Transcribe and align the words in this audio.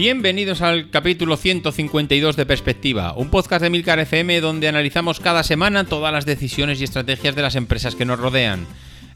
Bienvenidos 0.00 0.62
al 0.62 0.88
capítulo 0.88 1.36
152 1.36 2.34
de 2.34 2.46
Perspectiva, 2.46 3.12
un 3.12 3.28
podcast 3.28 3.62
de 3.62 3.68
Milcar 3.68 3.98
FM 3.98 4.40
donde 4.40 4.66
analizamos 4.66 5.20
cada 5.20 5.42
semana 5.42 5.84
todas 5.84 6.10
las 6.10 6.24
decisiones 6.24 6.80
y 6.80 6.84
estrategias 6.84 7.36
de 7.36 7.42
las 7.42 7.54
empresas 7.54 7.96
que 7.96 8.06
nos 8.06 8.18
rodean. 8.18 8.66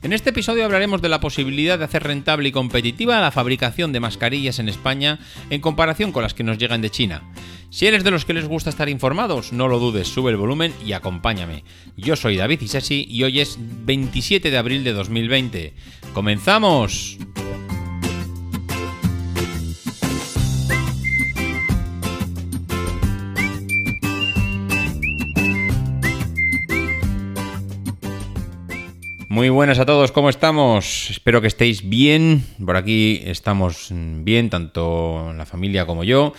En 0.02 0.12
este 0.12 0.28
episodio 0.28 0.62
hablaremos 0.62 1.00
de 1.00 1.08
la 1.08 1.20
posibilidad 1.20 1.78
de 1.78 1.86
hacer 1.86 2.02
rentable 2.02 2.50
y 2.50 2.52
competitiva 2.52 3.18
la 3.22 3.30
fabricación 3.30 3.94
de 3.94 4.00
mascarillas 4.00 4.58
en 4.58 4.68
España 4.68 5.20
en 5.48 5.62
comparación 5.62 6.12
con 6.12 6.22
las 6.22 6.34
que 6.34 6.44
nos 6.44 6.58
llegan 6.58 6.82
de 6.82 6.90
China. 6.90 7.22
Si 7.70 7.86
eres 7.86 8.04
de 8.04 8.10
los 8.10 8.26
que 8.26 8.34
les 8.34 8.46
gusta 8.46 8.68
estar 8.68 8.90
informados, 8.90 9.54
no 9.54 9.68
lo 9.68 9.78
dudes, 9.78 10.08
sube 10.08 10.32
el 10.32 10.36
volumen 10.36 10.74
y 10.84 10.92
acompáñame. 10.92 11.64
Yo 11.96 12.14
soy 12.14 12.36
David 12.36 12.60
Isasi 12.60 13.06
y 13.08 13.22
hoy 13.22 13.40
es 13.40 13.56
27 13.58 14.50
de 14.50 14.58
abril 14.58 14.84
de 14.84 14.92
2020. 14.92 15.72
¡Comenzamos! 16.12 17.16
Muy 29.34 29.48
buenas 29.48 29.80
a 29.80 29.84
todos, 29.84 30.12
¿cómo 30.12 30.30
estamos? 30.30 31.10
Espero 31.10 31.40
que 31.40 31.48
estéis 31.48 31.88
bien. 31.88 32.44
Por 32.64 32.76
aquí 32.76 33.20
estamos 33.24 33.88
bien, 33.90 34.48
tanto 34.48 35.32
la 35.32 35.44
familia 35.44 35.86
como 35.86 36.04
yo. 36.04 36.34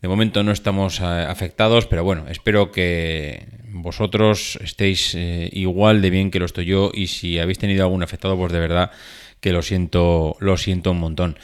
De 0.00 0.06
momento 0.06 0.44
no 0.44 0.52
estamos 0.52 1.00
eh, 1.00 1.04
afectados, 1.04 1.86
pero 1.86 2.04
bueno, 2.04 2.26
espero 2.28 2.70
que 2.70 3.48
vosotros 3.70 4.60
estéis 4.62 5.16
eh, 5.16 5.50
igual 5.54 6.00
de 6.00 6.10
bien 6.10 6.30
que 6.30 6.38
lo 6.38 6.44
estoy 6.44 6.66
yo 6.66 6.92
y 6.94 7.08
si 7.08 7.40
habéis 7.40 7.58
tenido 7.58 7.82
algún 7.82 8.04
afectado, 8.04 8.36
pues 8.36 8.52
de 8.52 8.60
verdad 8.60 8.92
que 9.40 9.50
lo 9.50 9.60
siento, 9.60 10.36
lo 10.38 10.56
siento 10.56 10.92
un 10.92 11.00
montón. 11.00 11.38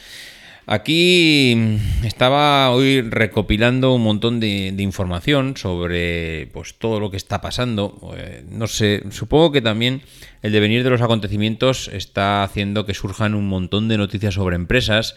Aquí 0.65 1.55
mm, 1.57 2.05
estaba 2.05 2.71
hoy 2.71 3.01
recopilando 3.01 3.93
un 3.93 4.03
montón 4.03 4.39
de, 4.39 4.73
información 4.77 5.57
sobre 5.57 6.47
pues, 6.53 6.75
todo 6.75 6.99
lo 6.99 7.11
que 7.11 7.17
está 7.17 7.41
pasando. 7.41 8.15
Eh, 8.17 8.43
no 8.49 8.67
sé, 8.67 9.03
supongo 9.11 9.51
que 9.51 9.61
también 9.61 10.01
el 10.41 10.53
devenir 10.53 10.83
de 10.83 10.89
los 10.89 11.01
acontecimientos 11.01 11.89
está 11.89 12.43
haciendo 12.43 12.85
que 12.85 12.93
surjan 12.93 13.35
un 13.35 13.47
montón 13.47 13.89
de 13.89 13.97
noticias 13.97 14.35
sobre 14.35 14.55
empresas, 14.55 15.15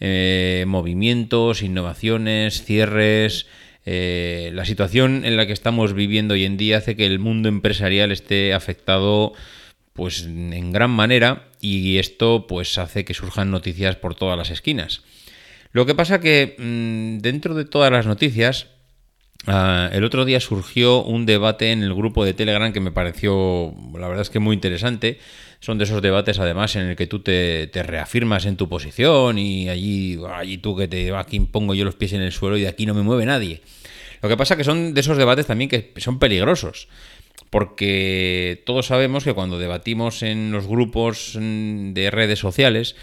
eh, 0.00 0.64
movimientos, 0.66 1.62
innovaciones, 1.62 2.64
cierres. 2.64 3.46
Eh, 3.86 4.50
la 4.54 4.64
situación 4.64 5.24
en 5.24 5.36
la 5.36 5.46
que 5.46 5.52
estamos 5.52 5.94
viviendo 5.94 6.34
hoy 6.34 6.44
en 6.44 6.56
día 6.56 6.78
hace 6.78 6.96
que 6.96 7.06
el 7.06 7.18
mundo 7.18 7.48
empresarial 7.48 8.12
esté 8.12 8.52
afectado 8.52 9.32
pues 9.94 10.24
en 10.24 10.72
gran 10.72 10.90
manera 10.90 11.49
y 11.60 11.98
esto 11.98 12.46
pues 12.46 12.78
hace 12.78 13.04
que 13.04 13.14
surjan 13.14 13.50
noticias 13.50 13.96
por 13.96 14.14
todas 14.14 14.36
las 14.36 14.50
esquinas. 14.50 15.02
Lo 15.72 15.86
que 15.86 15.94
pasa 15.94 16.20
que 16.20 16.56
mm, 16.58 17.18
dentro 17.18 17.54
de 17.54 17.64
todas 17.64 17.92
las 17.92 18.06
noticias 18.06 18.68
ah, 19.46 19.88
el 19.92 20.04
otro 20.04 20.24
día 20.24 20.40
surgió 20.40 21.02
un 21.02 21.26
debate 21.26 21.72
en 21.72 21.82
el 21.82 21.94
grupo 21.94 22.24
de 22.24 22.34
Telegram 22.34 22.72
que 22.72 22.80
me 22.80 22.90
pareció, 22.90 23.74
la 23.94 24.08
verdad 24.08 24.22
es 24.22 24.30
que 24.30 24.40
muy 24.40 24.54
interesante. 24.54 25.18
Son 25.60 25.76
de 25.76 25.84
esos 25.84 26.00
debates, 26.00 26.38
además, 26.38 26.74
en 26.76 26.86
el 26.86 26.96
que 26.96 27.06
tú 27.06 27.20
te, 27.20 27.70
reafirmas 27.74 28.46
en 28.46 28.56
tu 28.56 28.66
posición 28.70 29.38
y 29.38 29.68
allí, 29.68 30.18
allí 30.34 30.56
tú 30.56 30.74
que 30.74 30.88
te 30.88 31.14
aquí 31.14 31.38
pongo 31.40 31.74
yo 31.74 31.84
los 31.84 31.96
pies 31.96 32.14
en 32.14 32.22
el 32.22 32.32
suelo 32.32 32.56
y 32.56 32.62
de 32.62 32.68
aquí 32.68 32.86
no 32.86 32.94
me 32.94 33.02
mueve 33.02 33.26
nadie. 33.26 33.60
Lo 34.22 34.28
que 34.28 34.38
pasa 34.38 34.56
que 34.56 34.64
son 34.64 34.94
de 34.94 35.00
esos 35.00 35.18
debates 35.18 35.46
también 35.46 35.68
que 35.68 35.92
son 35.98 36.18
peligrosos 36.18 36.88
porque 37.50 38.62
todos 38.64 38.86
sabemos 38.86 39.24
que 39.24 39.34
cuando 39.34 39.58
debatimos 39.58 40.22
en 40.22 40.52
los 40.52 40.66
grupos 40.66 41.36
mm, 41.38 41.92
de 41.92 42.10
redes 42.10 42.38
sociales, 42.38 42.94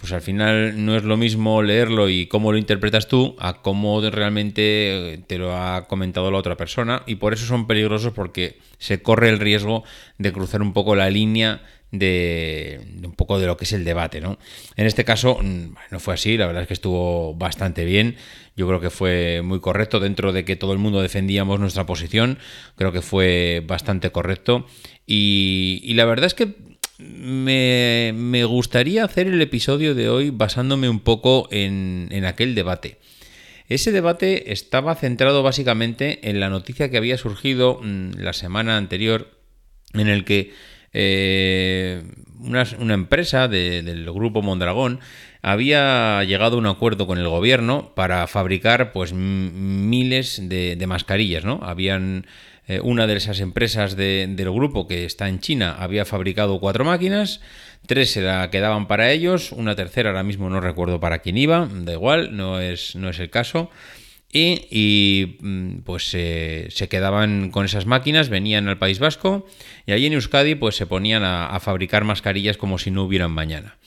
pues 0.00 0.12
al 0.12 0.20
final 0.20 0.84
no 0.84 0.96
es 0.96 1.04
lo 1.04 1.16
mismo 1.16 1.62
leerlo 1.62 2.08
y 2.08 2.26
cómo 2.26 2.52
lo 2.52 2.58
interpretas 2.58 3.08
tú 3.08 3.34
a 3.38 3.62
cómo 3.62 4.00
realmente 4.02 5.14
eh, 5.14 5.18
te 5.26 5.38
lo 5.38 5.56
ha 5.56 5.88
comentado 5.88 6.30
la 6.30 6.38
otra 6.38 6.56
persona. 6.56 7.02
Y 7.06 7.16
por 7.16 7.32
eso 7.32 7.46
son 7.46 7.66
peligrosos 7.66 8.12
porque 8.12 8.58
se 8.78 9.02
corre 9.02 9.30
el 9.30 9.38
riesgo 9.38 9.84
de 10.18 10.32
cruzar 10.32 10.60
un 10.60 10.72
poco 10.72 10.94
la 10.94 11.08
línea 11.08 11.62
de, 11.92 12.80
un 13.04 13.12
poco 13.12 13.38
de 13.38 13.46
lo 13.46 13.56
que 13.56 13.64
es 13.64 13.72
el 13.72 13.84
debate, 13.84 14.20
¿no? 14.20 14.38
En 14.76 14.86
este 14.86 15.04
caso 15.04 15.38
mm, 15.40 15.74
no 15.90 16.00
fue 16.00 16.14
así, 16.14 16.36
la 16.36 16.46
verdad 16.46 16.62
es 16.62 16.68
que 16.68 16.74
estuvo 16.74 17.34
bastante 17.34 17.84
bien. 17.84 18.16
Yo 18.56 18.66
creo 18.66 18.80
que 18.80 18.90
fue 18.90 19.42
muy 19.42 19.60
correcto 19.60 20.00
dentro 20.00 20.32
de 20.32 20.44
que 20.44 20.56
todo 20.56 20.72
el 20.72 20.78
mundo 20.78 21.02
defendíamos 21.02 21.60
nuestra 21.60 21.86
posición. 21.86 22.38
Creo 22.76 22.92
que 22.92 23.02
fue 23.02 23.62
bastante 23.66 24.10
correcto. 24.10 24.66
Y, 25.06 25.92
la 25.94 26.06
verdad 26.06 26.26
es 26.26 26.34
que 26.34 26.54
me, 26.98 28.44
gustaría 28.44 29.04
hacer 29.04 29.26
el 29.26 29.40
episodio 29.42 29.94
de 29.94 30.08
hoy 30.08 30.30
basándome 30.30 30.88
un 30.88 31.00
poco 31.00 31.48
en, 31.50 32.08
en 32.10 32.24
aquel 32.24 32.54
debate. 32.54 32.98
Ese 33.68 33.92
debate 33.92 34.52
estaba 34.52 34.94
centrado 34.94 35.42
básicamente 35.42 36.30
en 36.30 36.40
la 36.40 36.48
noticia 36.48 36.90
que 36.90 36.96
había 36.96 37.18
surgido 37.18 37.80
mm, 37.82 38.12
la 38.18 38.32
semana 38.32 38.76
anterior 38.76 39.36
en 39.92 40.08
el 40.08 40.24
que 40.24 40.52
eh, 40.98 42.02
una, 42.40 42.94
empresa 42.94 43.48
del 43.48 44.10
grupo 44.10 44.40
Mondragón 44.40 45.00
había 45.42 46.24
llegado 46.24 46.56
a 46.56 46.58
un 46.58 46.66
acuerdo 46.66 47.06
con 47.06 47.18
el 47.18 47.28
gobierno 47.28 47.92
para 47.94 48.26
fabricar 48.26 48.92
pues 48.92 49.12
miles 49.12 50.48
de, 50.48 50.84
mascarillas, 50.86 51.44
¿no? 51.44 51.60
Habían 51.62 52.26
eh, 52.66 52.80
una 52.82 53.06
de 53.06 53.14
esas 53.14 53.40
empresas 53.40 53.94
del 53.94 54.50
grupo 54.50 54.88
que 54.88 55.04
está 55.04 55.28
en 55.28 55.40
China 55.40 55.76
había 55.78 56.06
fabricado 56.06 56.58
cuatro 56.60 56.86
máquinas, 56.86 57.42
tres 57.86 58.12
se 58.12 58.22
la 58.22 58.50
quedaban 58.50 58.88
para 58.88 59.10
ellos, 59.12 59.52
una 59.52 59.76
tercera 59.76 60.08
ahora 60.08 60.22
mismo 60.22 60.48
no 60.48 60.62
recuerdo 60.62 60.98
para 60.98 61.18
quién 61.18 61.36
iba, 61.36 61.68
da 61.70 61.92
igual, 61.92 62.34
no 62.34 62.58
es, 62.58 62.96
no 62.96 63.10
es 63.10 63.18
el 63.18 63.28
caso. 63.28 63.70
Y, 64.32 65.38
mm, 65.40 65.78
pues 65.78 66.10
se 66.10 66.88
quedaban 66.90 67.50
con 67.50 67.64
esas 67.64 67.86
máquinas, 67.86 68.28
venían 68.28 68.68
al 68.68 68.78
País 68.78 68.98
Vasco 68.98 69.46
y 69.86 69.92
allí 69.92 70.06
en 70.06 70.12
Euskadi 70.12 70.54
pues 70.56 70.76
se 70.76 70.86
ponían 70.86 71.22
a, 71.24 71.58
fabricar 71.60 72.04
mascarillas 72.04 72.56
como 72.56 72.78
si 72.78 72.90
no 72.90 73.04
hubieran 73.04 73.30
mañana. 73.30 73.78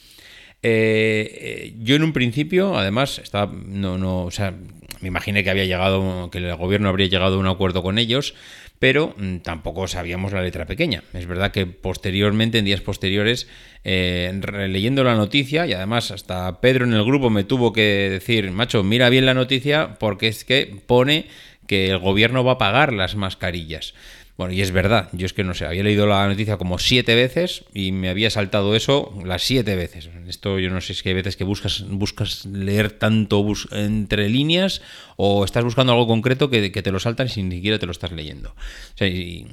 Eh, 0.61 1.75
yo 1.79 1.95
en 1.95 2.03
un 2.03 2.13
principio, 2.13 2.77
además, 2.77 3.19
estaba, 3.19 3.51
no, 3.53 3.97
no, 3.97 4.23
o 4.23 4.31
sea, 4.31 4.53
me 5.01 5.07
imaginé 5.07 5.43
que 5.43 5.49
había 5.49 5.65
llegado, 5.65 6.29
que 6.31 6.39
el 6.39 6.55
gobierno 6.55 6.89
habría 6.89 7.07
llegado 7.07 7.35
a 7.35 7.39
un 7.39 7.47
acuerdo 7.47 7.83
con 7.83 7.97
ellos, 7.97 8.33
pero 8.79 9.13
mm, 9.17 9.37
tampoco 9.39 9.87
sabíamos 9.87 10.31
la 10.31 10.41
letra 10.41 10.65
pequeña. 10.65 11.03
Es 11.13 11.27
verdad 11.27 11.51
que 11.51 11.65
posteriormente, 11.65 12.57
en 12.57 12.65
días 12.65 12.81
posteriores, 12.81 13.47
eh, 13.83 14.31
leyendo 14.69 15.03
la 15.03 15.15
noticia, 15.15 15.67
y 15.67 15.73
además 15.73 16.11
hasta 16.11 16.61
Pedro 16.61 16.85
en 16.85 16.93
el 16.93 17.03
grupo 17.03 17.29
me 17.29 17.43
tuvo 17.43 17.73
que 17.73 18.09
decir, 18.09 18.49
macho, 18.51 18.83
mira 18.83 19.09
bien 19.09 19.25
la 19.25 19.33
noticia 19.33 19.97
porque 19.99 20.29
es 20.29 20.45
que 20.45 20.81
pone 20.87 21.27
que 21.67 21.91
el 21.91 21.99
gobierno 21.99 22.43
va 22.43 22.53
a 22.53 22.57
pagar 22.57 22.93
las 22.93 23.15
mascarillas. 23.15 23.93
Bueno, 24.39 24.53
y 24.53 24.61
es 24.61 24.71
verdad, 24.71 25.09
yo 25.11 25.25
es 25.25 25.33
que 25.33 25.43
no 25.43 25.53
sé, 25.53 25.65
había 25.65 25.83
leído 25.83 26.07
la 26.07 26.25
noticia 26.25 26.55
como 26.55 26.79
siete 26.79 27.13
veces 27.13 27.65
y 27.73 27.91
me 27.91 28.07
había 28.07 28.29
saltado 28.29 28.73
eso 28.73 29.13
las 29.25 29.43
siete 29.43 29.75
veces. 29.75 30.09
Esto 30.29 30.59
yo 30.59 30.69
no 30.69 30.79
sé 30.79 30.93
si 30.93 31.09
hay 31.09 31.13
veces 31.13 31.35
que 31.35 31.43
buscas, 31.43 31.83
buscas 31.89 32.45
leer 32.45 32.89
tanto 32.89 33.45
entre 33.71 34.29
líneas 34.29 34.81
o 35.17 35.43
estás 35.43 35.65
buscando 35.65 35.91
algo 35.91 36.07
concreto 36.07 36.49
que, 36.49 36.69
te 36.69 36.89
lo 36.89 37.01
saltan 37.01 37.27
y 37.35 37.43
ni 37.43 37.55
siquiera 37.57 37.79
te 37.79 37.85
lo 37.85 37.91
estás 37.91 38.13
leyendo. 38.13 38.55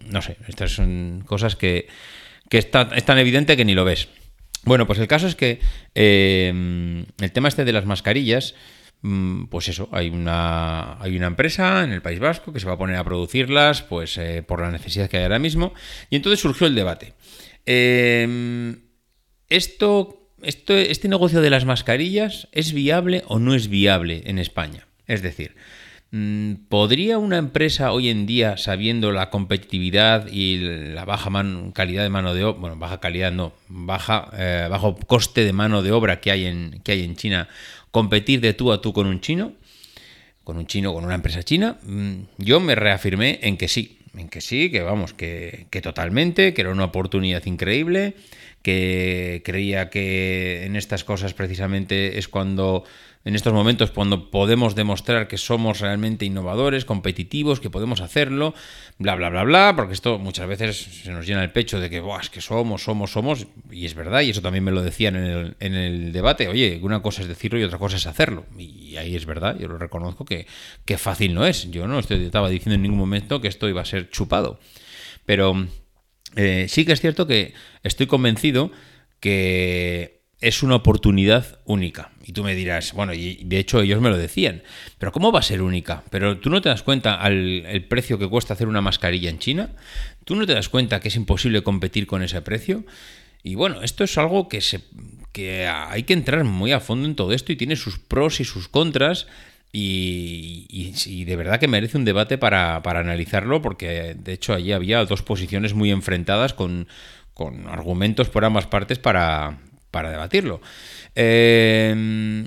No 0.08 0.22
sé, 0.22 0.36
estas 0.46 0.70
son 0.70 1.24
cosas 1.26 1.56
que, 1.56 1.88
que 2.48 2.58
es 2.58 2.70
tan 2.70 3.18
evidente 3.18 3.56
que 3.56 3.64
ni 3.64 3.74
lo 3.74 3.84
ves. 3.84 4.06
Bueno, 4.62 4.86
pues 4.86 5.00
el 5.00 5.08
caso 5.08 5.26
es 5.26 5.34
que 5.34 5.58
eh, 5.96 7.04
el 7.20 7.32
tema 7.32 7.48
este 7.48 7.64
de 7.64 7.72
las 7.72 7.86
mascarillas 7.86 8.54
pues 9.50 9.68
eso, 9.68 9.88
hay 9.92 10.08
una, 10.08 11.00
hay 11.00 11.16
una 11.16 11.26
empresa 11.26 11.84
en 11.84 11.92
el 11.92 12.02
País 12.02 12.18
Vasco 12.18 12.52
que 12.52 12.60
se 12.60 12.66
va 12.66 12.74
a 12.74 12.78
poner 12.78 12.96
a 12.96 13.04
producirlas 13.04 13.82
pues, 13.82 14.18
eh, 14.18 14.42
por 14.46 14.60
la 14.60 14.70
necesidad 14.70 15.08
que 15.08 15.18
hay 15.18 15.24
ahora 15.24 15.38
mismo. 15.38 15.74
Y 16.10 16.16
entonces 16.16 16.40
surgió 16.40 16.66
el 16.66 16.74
debate. 16.74 17.14
Em, 17.66 18.80
esto, 19.48 20.30
esto, 20.42 20.74
¿Este 20.74 21.08
negocio 21.08 21.40
de 21.40 21.50
las 21.50 21.64
mascarillas 21.64 22.48
es 22.52 22.72
viable 22.72 23.22
o 23.26 23.38
no 23.38 23.54
es 23.54 23.68
viable 23.68 24.22
en 24.26 24.38
España? 24.38 24.86
Es 25.06 25.22
decir, 25.22 25.54
mm, 26.10 26.66
¿podría 26.68 27.18
una 27.18 27.38
empresa 27.38 27.92
hoy 27.92 28.08
en 28.08 28.26
día, 28.26 28.56
sabiendo 28.56 29.12
la 29.12 29.30
competitividad 29.30 30.26
y 30.32 30.58
la 30.94 31.04
baja 31.04 31.30
calidad 31.74 32.02
de 32.02 32.08
mano 32.08 32.34
de 32.34 32.44
obra, 32.44 32.60
bueno, 32.60 32.76
baja 32.76 33.00
calidad 33.00 33.32
no, 33.32 33.52
baja, 33.68 34.30
eh, 34.36 34.66
bajo 34.70 34.96
coste 34.96 35.44
de 35.44 35.52
mano 35.52 35.82
de 35.82 35.92
obra 35.92 36.20
que 36.20 36.30
hay 36.30 36.46
en, 36.46 36.80
que 36.82 36.92
hay 36.92 37.04
en 37.04 37.16
China, 37.16 37.48
competir 37.96 38.42
de 38.42 38.52
tú 38.52 38.72
a 38.72 38.82
tú 38.82 38.92
con 38.92 39.06
un 39.06 39.22
chino, 39.22 39.54
con 40.44 40.58
un 40.58 40.66
chino, 40.66 40.92
con 40.92 41.02
una 41.06 41.14
empresa 41.14 41.42
china, 41.42 41.78
mm, 41.82 42.24
yo 42.36 42.60
me 42.60 42.74
reafirmé 42.74 43.38
en 43.40 43.56
que 43.56 43.68
sí, 43.68 44.00
en 44.14 44.28
que 44.28 44.42
sí, 44.42 44.70
que 44.70 44.82
vamos, 44.82 45.14
que, 45.14 45.66
que 45.70 45.80
totalmente, 45.80 46.52
que 46.52 46.60
era 46.60 46.72
una 46.72 46.84
oportunidad 46.84 47.46
increíble, 47.46 48.12
que 48.60 49.40
creía 49.46 49.88
que 49.88 50.66
en 50.66 50.76
estas 50.76 51.04
cosas 51.04 51.32
precisamente 51.32 52.18
es 52.18 52.28
cuando 52.28 52.84
en 53.26 53.34
estos 53.34 53.52
momentos 53.52 53.90
cuando 53.90 54.30
podemos 54.30 54.76
demostrar 54.76 55.26
que 55.26 55.36
somos 55.36 55.80
realmente 55.80 56.24
innovadores, 56.24 56.84
competitivos, 56.84 57.58
que 57.58 57.70
podemos 57.70 58.00
hacerlo, 58.00 58.54
bla, 58.98 59.16
bla, 59.16 59.30
bla, 59.30 59.42
bla, 59.42 59.74
porque 59.74 59.94
esto 59.94 60.20
muchas 60.20 60.46
veces 60.46 60.76
se 61.02 61.10
nos 61.10 61.26
llena 61.26 61.42
el 61.42 61.50
pecho 61.50 61.80
de 61.80 61.90
que, 61.90 61.98
Buah, 61.98 62.20
es 62.20 62.30
que 62.30 62.40
somos, 62.40 62.84
somos, 62.84 63.10
somos, 63.10 63.48
y 63.68 63.84
es 63.84 63.96
verdad, 63.96 64.20
y 64.20 64.30
eso 64.30 64.42
también 64.42 64.62
me 64.62 64.70
lo 64.70 64.80
decían 64.80 65.16
en 65.16 65.24
el, 65.24 65.56
en 65.58 65.74
el 65.74 66.12
debate, 66.12 66.46
oye, 66.46 66.78
una 66.80 67.02
cosa 67.02 67.22
es 67.22 67.26
decirlo 67.26 67.58
y 67.58 67.64
otra 67.64 67.78
cosa 67.78 67.96
es 67.96 68.06
hacerlo, 68.06 68.46
y 68.56 68.96
ahí 68.96 69.16
es 69.16 69.26
verdad, 69.26 69.58
yo 69.58 69.66
lo 69.66 69.76
reconozco 69.76 70.24
que, 70.24 70.46
que 70.84 70.96
fácil 70.96 71.34
no 71.34 71.44
es, 71.44 71.68
yo 71.72 71.88
no 71.88 71.98
estaba 71.98 72.48
diciendo 72.48 72.76
en 72.76 72.82
ningún 72.82 73.00
momento 73.00 73.40
que 73.40 73.48
esto 73.48 73.68
iba 73.68 73.80
a 73.80 73.86
ser 73.86 74.08
chupado, 74.08 74.60
pero 75.24 75.66
eh, 76.36 76.66
sí 76.68 76.84
que 76.84 76.92
es 76.92 77.00
cierto 77.00 77.26
que 77.26 77.54
estoy 77.82 78.06
convencido 78.06 78.70
que 79.18 80.15
es 80.40 80.62
una 80.62 80.74
oportunidad 80.76 81.60
única. 81.64 82.10
Y 82.24 82.32
tú 82.32 82.44
me 82.44 82.54
dirás, 82.54 82.92
bueno, 82.92 83.14
y 83.14 83.42
de 83.44 83.58
hecho 83.58 83.80
ellos 83.80 84.00
me 84.00 84.10
lo 84.10 84.18
decían, 84.18 84.62
pero 84.98 85.12
¿cómo 85.12 85.32
va 85.32 85.40
a 85.40 85.42
ser 85.42 85.62
única? 85.62 86.04
Pero 86.10 86.38
tú 86.38 86.50
no 86.50 86.60
te 86.60 86.68
das 86.68 86.82
cuenta 86.82 87.14
al 87.14 87.64
el 87.66 87.84
precio 87.84 88.18
que 88.18 88.28
cuesta 88.28 88.54
hacer 88.54 88.68
una 88.68 88.82
mascarilla 88.82 89.30
en 89.30 89.38
China, 89.38 89.70
tú 90.24 90.36
no 90.36 90.46
te 90.46 90.54
das 90.54 90.68
cuenta 90.68 91.00
que 91.00 91.08
es 91.08 91.16
imposible 91.16 91.62
competir 91.62 92.06
con 92.06 92.22
ese 92.22 92.42
precio. 92.42 92.84
Y 93.42 93.54
bueno, 93.54 93.82
esto 93.82 94.04
es 94.04 94.18
algo 94.18 94.48
que, 94.48 94.60
se, 94.60 94.80
que 95.32 95.66
hay 95.68 96.02
que 96.02 96.12
entrar 96.12 96.44
muy 96.44 96.72
a 96.72 96.80
fondo 96.80 97.06
en 97.08 97.14
todo 97.14 97.32
esto 97.32 97.52
y 97.52 97.56
tiene 97.56 97.76
sus 97.76 97.98
pros 97.98 98.40
y 98.40 98.44
sus 98.44 98.68
contras. 98.68 99.26
Y, 99.72 100.66
y, 100.70 101.24
de 101.24 101.36
verdad 101.36 101.60
que 101.60 101.68
merece 101.68 101.98
un 101.98 102.04
debate 102.04 102.38
para, 102.38 102.82
para 102.82 103.00
analizarlo, 103.00 103.60
porque 103.60 104.14
de 104.18 104.32
hecho 104.32 104.54
allí 104.54 104.72
había 104.72 105.04
dos 105.04 105.22
posiciones 105.22 105.74
muy 105.74 105.90
enfrentadas 105.90 106.54
con, 106.54 106.88
con 107.34 107.68
argumentos 107.68 108.30
por 108.30 108.46
ambas 108.46 108.66
partes 108.66 108.98
para, 108.98 109.58
para 109.96 110.10
debatirlo. 110.10 110.60
Eh, 111.14 112.44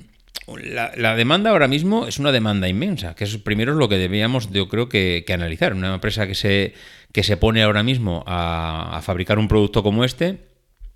la, 0.62 1.16
demanda 1.16 1.50
ahora 1.50 1.66
mismo 1.66 2.06
es 2.06 2.20
una 2.20 2.30
demanda 2.30 2.68
inmensa, 2.68 3.16
que 3.16 3.24
es 3.24 3.36
primero 3.38 3.74
lo 3.74 3.88
que 3.88 3.98
debíamos, 3.98 4.52
yo 4.52 4.68
creo, 4.68 4.88
que, 4.88 5.24
analizar. 5.34 5.74
Una 5.74 5.92
empresa 5.94 6.28
que 6.28 6.36
se, 6.36 6.74
que 7.12 7.24
se 7.24 7.36
pone 7.36 7.64
ahora 7.64 7.82
mismo 7.82 8.22
a, 8.28 9.00
fabricar 9.02 9.40
un 9.40 9.48
producto 9.48 9.82
como 9.82 10.04
este, 10.04 10.46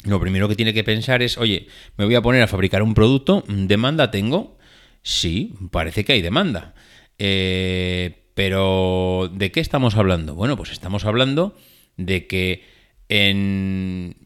lo 0.05 0.21
primero 0.21 0.49
que 0.49 0.55
tiene 0.55 0.73
que 0.73 0.85
pensar 0.85 1.23
es, 1.23 1.39
oye, 1.39 1.67
me 1.97 2.05
voy 2.05 2.15
a 2.15 2.23
poner 2.23 2.43
a 2.43 2.47
fabricar 2.47 2.85
un 2.85 2.95
producto, 2.95 3.43
¿demanda 3.49 4.12
tengo? 4.12 4.56
Sí, 5.03 5.55
parece 5.73 6.05
que 6.05 6.12
hay 6.12 6.23
demanda. 6.23 6.77
Eh, 7.19 8.29
pero, 8.37 9.29
¿de 9.33 9.51
qué 9.51 9.59
estamos 9.59 9.97
hablando? 9.97 10.37
Bueno, 10.37 10.56
pues 10.56 10.71
estamos 10.71 11.05
hablando 11.05 11.56
de 11.97 12.29
que 12.29 12.62
en 13.09 14.24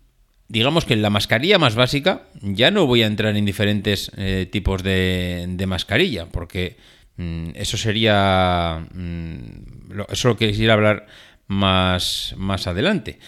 digamos 0.48 0.84
que 0.84 0.94
en 0.94 1.02
la 1.02 1.10
mascarilla 1.10 1.58
más 1.58 1.74
básica 1.74 2.22
ya 2.40 2.70
no 2.70 2.86
voy 2.86 3.02
a 3.02 3.06
entrar 3.06 3.36
en 3.36 3.44
diferentes 3.44 4.10
eh, 4.16 4.48
tipos 4.50 4.82
de, 4.82 5.64
mascarilla, 5.66 6.26
porque 6.26 6.76
mm, 7.16 7.50
eso 7.54 7.76
sería... 7.76 8.86
Mm, 8.92 10.00
eso 10.08 10.28
lo 10.28 10.36
quisiera 10.36 10.74
hablar 10.74 11.06
más, 11.46 12.34
más 12.36 12.66
adelante. 12.66 13.18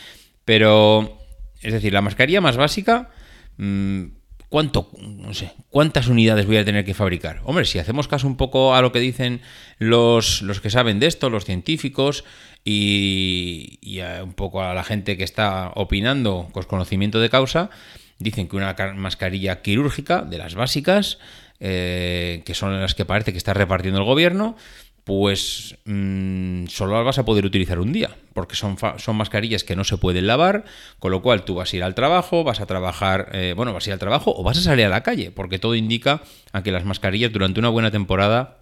Pero, 0.45 1.19
es 1.61 1.73
decir, 1.73 1.93
la 1.93 2.03
mascarilla 2.03 2.41
más 2.41 2.57
básica... 2.57 3.11
Mm, 3.57 4.21
¿Cuánto, 4.49 4.91
no 5.01 5.33
sé, 5.33 5.53
cuántas 5.69 6.09
unidades 6.09 6.45
voy 6.45 6.57
a 6.57 6.65
tener 6.65 6.85
que 6.85 6.93
fabricar? 6.93 7.41
Hombre, 7.45 7.65
si 7.67 7.79
hacemos 7.79 8.09
caso 8.09 8.27
un 8.27 8.37
poco 8.37 8.75
a 8.75 8.83
lo 8.83 8.91
que 8.91 8.99
dicen 8.99 9.43
los, 9.79 10.43
los 10.43 10.61
que 10.61 10.71
saben 10.71 10.99
de 10.99 11.07
esto, 11.07 11.31
los 11.31 11.45
científicos, 11.45 12.25
y, 12.65 14.01
un 14.23 14.35
poco 14.35 14.63
a 14.63 14.75
la 14.75 14.85
gente 14.85 15.17
que 15.17 15.25
está 15.25 15.73
opinando 15.75 16.49
con 16.53 16.65
conocimiento 16.65 17.21
de 17.21 17.31
causa, 17.31 17.71
dicen 18.19 18.49
que 18.49 18.57
una 18.57 18.75
mascarilla 18.95 19.63
quirúrgica 19.63 20.23
de 20.23 20.39
las 20.39 20.55
básicas, 20.55 21.19
eh, 21.59 22.43
que 22.45 22.55
son 22.55 22.81
las 22.81 22.95
que 22.95 23.05
parece 23.05 23.33
que 23.33 23.39
está 23.39 23.55
repartiendo 23.55 23.99
el 23.99 24.07
gobierno, 24.07 24.57
pues 25.05 25.77
mm, 25.87 26.67
solo 26.67 26.97
las 26.97 27.05
vas 27.05 27.19
a 27.19 27.25
poder 27.25 27.45
utilizar 27.45 27.81
un 27.81 27.93
día, 27.93 28.17
porque 28.35 28.55
son, 28.55 28.77
son 28.99 29.17
mascarillas 29.17 29.65
que 29.65 29.75
no 29.75 29.85
se 29.85 29.97
pueden 29.97 30.27
lavar, 30.27 30.65
con 30.99 31.11
lo 31.11 31.23
cual 31.23 31.45
tú 31.45 31.55
vas 31.55 31.73
a 31.73 31.77
ir 31.77 31.83
al 31.83 31.95
trabajo, 31.95 32.45
vas 32.45 32.61
a 32.61 32.67
trabajar, 32.67 33.31
eh, 33.33 33.55
bueno, 33.57 33.73
vas 33.73 33.87
a 33.87 33.91
ir 33.91 33.95
al 33.95 33.99
trabajo 33.99 34.35
o 34.37 34.43
vas 34.43 34.59
a 34.59 34.63
salir 34.63 34.85
a 34.85 34.89
la 34.89 35.03
calle, 35.03 35.31
porque 35.31 35.59
todo 35.59 35.75
indica 35.75 36.23
a 36.53 36.63
que 36.63 36.71
las 36.71 36.85
mascarillas 36.85 37.33
durante 37.33 37.59
una 37.59 37.71
buena 37.71 37.91
temporada 37.91 38.59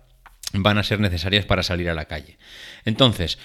van 0.53 0.79
a 0.79 0.85
ser 0.85 1.01
necesarias 1.01 1.45
para 1.45 1.63
salir 1.63 1.91
a 1.91 1.95
la 1.95 2.07
calle. 2.07 2.39
Entonces, 2.85 3.39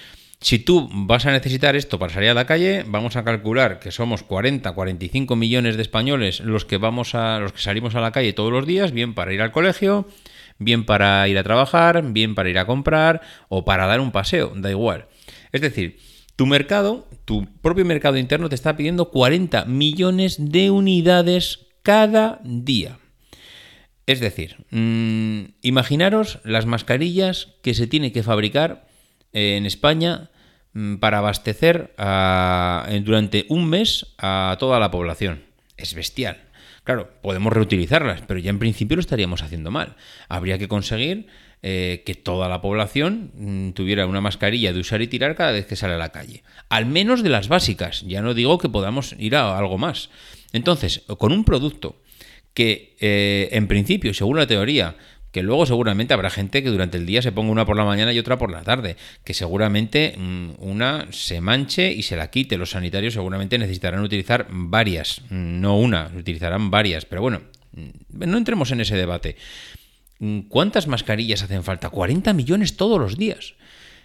si 0.44 0.58
tú 0.58 0.90
vas 0.92 1.24
a 1.24 1.32
necesitar 1.32 1.74
esto 1.74 1.98
para 1.98 2.12
salir 2.12 2.28
a 2.28 2.34
la 2.34 2.44
calle, 2.44 2.84
vamos 2.86 3.16
a 3.16 3.24
calcular 3.24 3.80
que 3.80 3.90
somos 3.90 4.22
40, 4.22 4.70
45 4.72 5.36
millones 5.36 5.76
de 5.76 5.82
españoles 5.82 6.40
los 6.40 6.66
que 6.66 6.76
vamos 6.76 7.14
a 7.14 7.38
los 7.38 7.54
que 7.54 7.62
salimos 7.62 7.94
a 7.94 8.02
la 8.02 8.12
calle 8.12 8.34
todos 8.34 8.52
los 8.52 8.66
días, 8.66 8.92
bien 8.92 9.14
para 9.14 9.32
ir 9.32 9.40
al 9.40 9.52
colegio, 9.52 10.06
bien 10.58 10.84
para 10.84 11.26
ir 11.28 11.38
a 11.38 11.44
trabajar, 11.44 12.12
bien 12.12 12.34
para 12.34 12.50
ir 12.50 12.58
a 12.58 12.66
comprar 12.66 13.22
o 13.48 13.64
para 13.64 13.86
dar 13.86 14.00
un 14.00 14.12
paseo, 14.12 14.52
da 14.54 14.70
igual. 14.70 15.06
Es 15.50 15.62
decir, 15.62 15.98
tu 16.36 16.44
mercado, 16.44 17.08
tu 17.24 17.46
propio 17.62 17.86
mercado 17.86 18.18
interno 18.18 18.50
te 18.50 18.54
está 18.54 18.76
pidiendo 18.76 19.08
40 19.08 19.64
millones 19.64 20.36
de 20.38 20.70
unidades 20.70 21.68
cada 21.82 22.42
día. 22.44 22.98
Es 24.04 24.20
decir, 24.20 24.66
mm, 24.70 25.54
imaginaros 25.62 26.40
las 26.44 26.66
mascarillas 26.66 27.54
que 27.62 27.72
se 27.72 27.86
tiene 27.86 28.12
que 28.12 28.22
fabricar 28.22 28.86
en 29.32 29.64
España 29.64 30.30
para 31.00 31.18
abastecer 31.18 31.94
durante 31.96 33.46
un 33.48 33.68
mes 33.68 34.14
a 34.18 34.56
toda 34.58 34.80
la 34.80 34.90
población. 34.90 35.44
Es 35.76 35.94
bestial. 35.94 36.38
Claro, 36.84 37.10
podemos 37.22 37.52
reutilizarlas, 37.52 38.22
pero 38.26 38.38
ya 38.40 38.50
en 38.50 38.58
principio 38.58 38.96
lo 38.96 39.00
estaríamos 39.00 39.42
haciendo 39.42 39.70
mal. 39.70 39.96
Habría 40.28 40.58
que 40.58 40.68
conseguir 40.68 41.26
eh, 41.62 42.02
que 42.04 42.14
toda 42.14 42.46
la 42.50 42.60
población 42.60 43.30
mm, 43.34 43.70
tuviera 43.70 44.06
una 44.06 44.20
mascarilla 44.20 44.74
de 44.74 44.80
usar 44.80 45.00
y 45.00 45.06
tirar 45.06 45.34
cada 45.34 45.52
vez 45.52 45.64
que 45.64 45.76
sale 45.76 45.94
a 45.94 45.98
la 45.98 46.10
calle. 46.10 46.42
Al 46.68 46.84
menos 46.84 47.22
de 47.22 47.30
las 47.30 47.48
básicas. 47.48 48.02
Ya 48.06 48.20
no 48.20 48.34
digo 48.34 48.58
que 48.58 48.68
podamos 48.68 49.14
ir 49.18 49.34
a 49.34 49.56
algo 49.56 49.78
más. 49.78 50.10
Entonces, 50.52 51.04
con 51.16 51.32
un 51.32 51.44
producto 51.46 51.96
que 52.52 52.96
eh, 53.00 53.48
en 53.52 53.66
principio, 53.66 54.12
según 54.12 54.36
la 54.36 54.46
teoría, 54.46 54.96
que 55.34 55.42
luego 55.42 55.66
seguramente 55.66 56.14
habrá 56.14 56.30
gente 56.30 56.62
que 56.62 56.70
durante 56.70 56.96
el 56.96 57.04
día 57.04 57.20
se 57.20 57.32
ponga 57.32 57.52
una 57.52 57.66
por 57.66 57.76
la 57.76 57.84
mañana 57.84 58.14
y 58.14 58.18
otra 58.18 58.38
por 58.38 58.50
la 58.50 58.62
tarde, 58.62 58.96
que 59.22 59.34
seguramente 59.34 60.14
mm, 60.16 60.52
una 60.60 61.08
se 61.10 61.42
manche 61.42 61.92
y 61.92 62.04
se 62.04 62.16
la 62.16 62.30
quite. 62.30 62.56
Los 62.56 62.70
sanitarios 62.70 63.12
seguramente 63.12 63.58
necesitarán 63.58 64.00
utilizar 64.00 64.46
varias, 64.48 65.20
mm, 65.28 65.60
no 65.60 65.76
una, 65.76 66.10
utilizarán 66.16 66.70
varias, 66.70 67.04
pero 67.04 67.20
bueno, 67.20 67.42
Mm, 67.74 68.28
no 68.30 68.38
entremos 68.38 68.70
en 68.70 68.80
ese 68.80 68.96
debate. 68.96 69.36
¿Cuántas 70.48 70.86
mascarillas 70.86 71.42
hacen 71.42 71.64
falta? 71.64 71.90
40 71.90 72.32
millones 72.32 72.76
todos 72.76 72.98
los 73.00 73.18
días. 73.18 73.54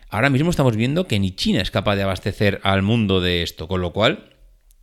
Ahora 0.09 0.29
mismo 0.29 0.49
estamos 0.49 0.75
viendo 0.75 1.07
que 1.07 1.19
ni 1.19 1.31
China 1.31 1.61
es 1.61 1.71
capaz 1.71 1.95
de 1.95 2.03
abastecer 2.03 2.59
al 2.63 2.81
mundo 2.81 3.21
de 3.21 3.43
esto, 3.43 3.67
con 3.67 3.79
lo 3.79 3.93
cual 3.93 4.35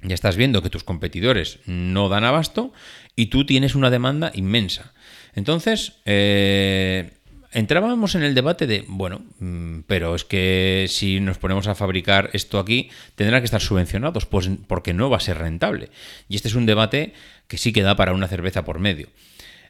ya 0.02 0.14
estás 0.14 0.36
viendo 0.36 0.62
que 0.62 0.70
tus 0.70 0.84
competidores 0.84 1.58
no 1.66 2.08
dan 2.08 2.24
abasto 2.24 2.72
y 3.16 3.26
tú 3.26 3.44
tienes 3.44 3.74
una 3.74 3.90
demanda 3.90 4.30
inmensa. 4.34 4.94
Entonces, 5.36 5.92
eh, 6.06 7.12
entrábamos 7.52 8.14
en 8.14 8.22
el 8.22 8.34
debate 8.34 8.66
de, 8.66 8.84
bueno, 8.88 9.22
mm, 9.38 9.80
pero 9.86 10.14
es 10.14 10.24
que 10.24 10.86
si 10.88 11.20
nos 11.20 11.38
ponemos 11.38 11.68
a 11.68 11.74
fabricar 11.74 12.30
esto 12.32 12.58
aquí, 12.58 12.90
tendrá 13.14 13.40
que 13.40 13.44
estar 13.44 13.60
subvencionados, 13.60 14.26
pues 14.26 14.50
porque 14.66 14.94
no 14.94 15.10
va 15.10 15.18
a 15.18 15.20
ser 15.20 15.38
rentable. 15.38 15.90
Y 16.28 16.36
este 16.36 16.48
es 16.48 16.54
un 16.54 16.66
debate 16.66 17.12
que 17.46 17.58
sí 17.58 17.72
que 17.72 17.82
da 17.82 17.96
para 17.96 18.14
una 18.14 18.28
cerveza 18.28 18.64
por 18.64 18.78
medio. 18.78 19.08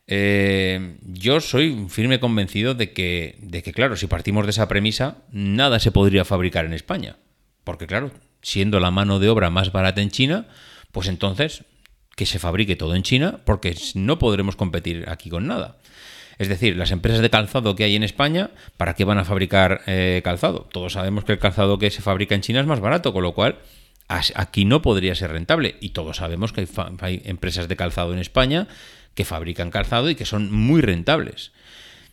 Eh, 0.07 0.99
yo 1.03 1.41
soy 1.41 1.87
firme 1.89 2.21
convencido 2.21 2.75
de 2.75 2.93
que, 2.93 3.37
de 3.41 3.65
que, 3.65 3.73
claro, 3.73 3.97
si 3.97 4.07
partimos 4.07 4.47
de 4.47 4.51
esa 4.51 4.69
premisa, 4.69 5.19
nada 5.33 5.81
se 5.81 5.91
podría 5.91 6.25
fabricar 6.25 6.65
en 6.65 6.75
España. 6.75 7.17
Porque, 7.65 7.89
claro, 7.89 8.13
siendo 8.41 8.79
la 8.79 8.93
mano 8.93 9.19
de 9.19 9.29
obra 9.29 9.51
más 9.51 9.73
barata 9.73 10.01
en 10.01 10.11
China, 10.11 10.47
pues 10.93 11.09
entonces 11.09 11.65
que 12.17 12.27
se 12.27 12.41
fabrique 12.41 12.75
todo 12.75 12.97
en 12.97 13.03
China, 13.03 13.41
porque 13.45 13.77
no 13.95 14.19
podremos 14.19 14.57
competir 14.57 15.05
aquí 15.09 15.31
con 15.31 15.47
nada. 15.47 15.77
Es 16.39 16.49
decir, 16.49 16.77
las 16.77 16.91
empresas 16.91 17.21
de 17.21 17.31
calzado 17.31 17.77
que 17.77 17.85
hay 17.85 17.95
en 17.95 18.03
España, 18.03 18.51
¿para 18.77 18.95
qué 18.95 19.05
van 19.05 19.19
a 19.19 19.25
fabricar 19.25 19.83
eh, 19.87 20.21
calzado? 20.25 20.69
Todos 20.73 20.95
sabemos 20.95 21.25
que 21.25 21.33
el 21.33 21.39
calzado 21.39 21.79
que 21.79 21.91
se 21.91 22.03
fabrica 22.03 22.35
en 22.35 22.41
China 22.41 22.61
es 22.61 22.67
más 22.67 22.81
barato, 22.81 23.13
con 23.13 23.23
lo 23.23 23.33
cual 23.33 23.59
aquí 24.09 24.65
no 24.65 24.83
podría 24.83 25.15
ser 25.15 25.33
rentable. 25.33 25.77
Y 25.81 25.91
todos 25.91 26.19
sabemos 26.19 26.53
que 26.53 26.67
hay, 27.01 27.23
empresas 27.25 27.69
de 27.69 27.77
calzado 27.77 28.13
en 28.13 28.19
España 28.19 28.67
que 29.15 29.25
fabrican 29.25 29.71
calzado 29.71 30.11
y 30.11 30.15
que 30.15 30.27
son 30.27 30.53
muy 30.53 30.81
rentables. 30.81 31.53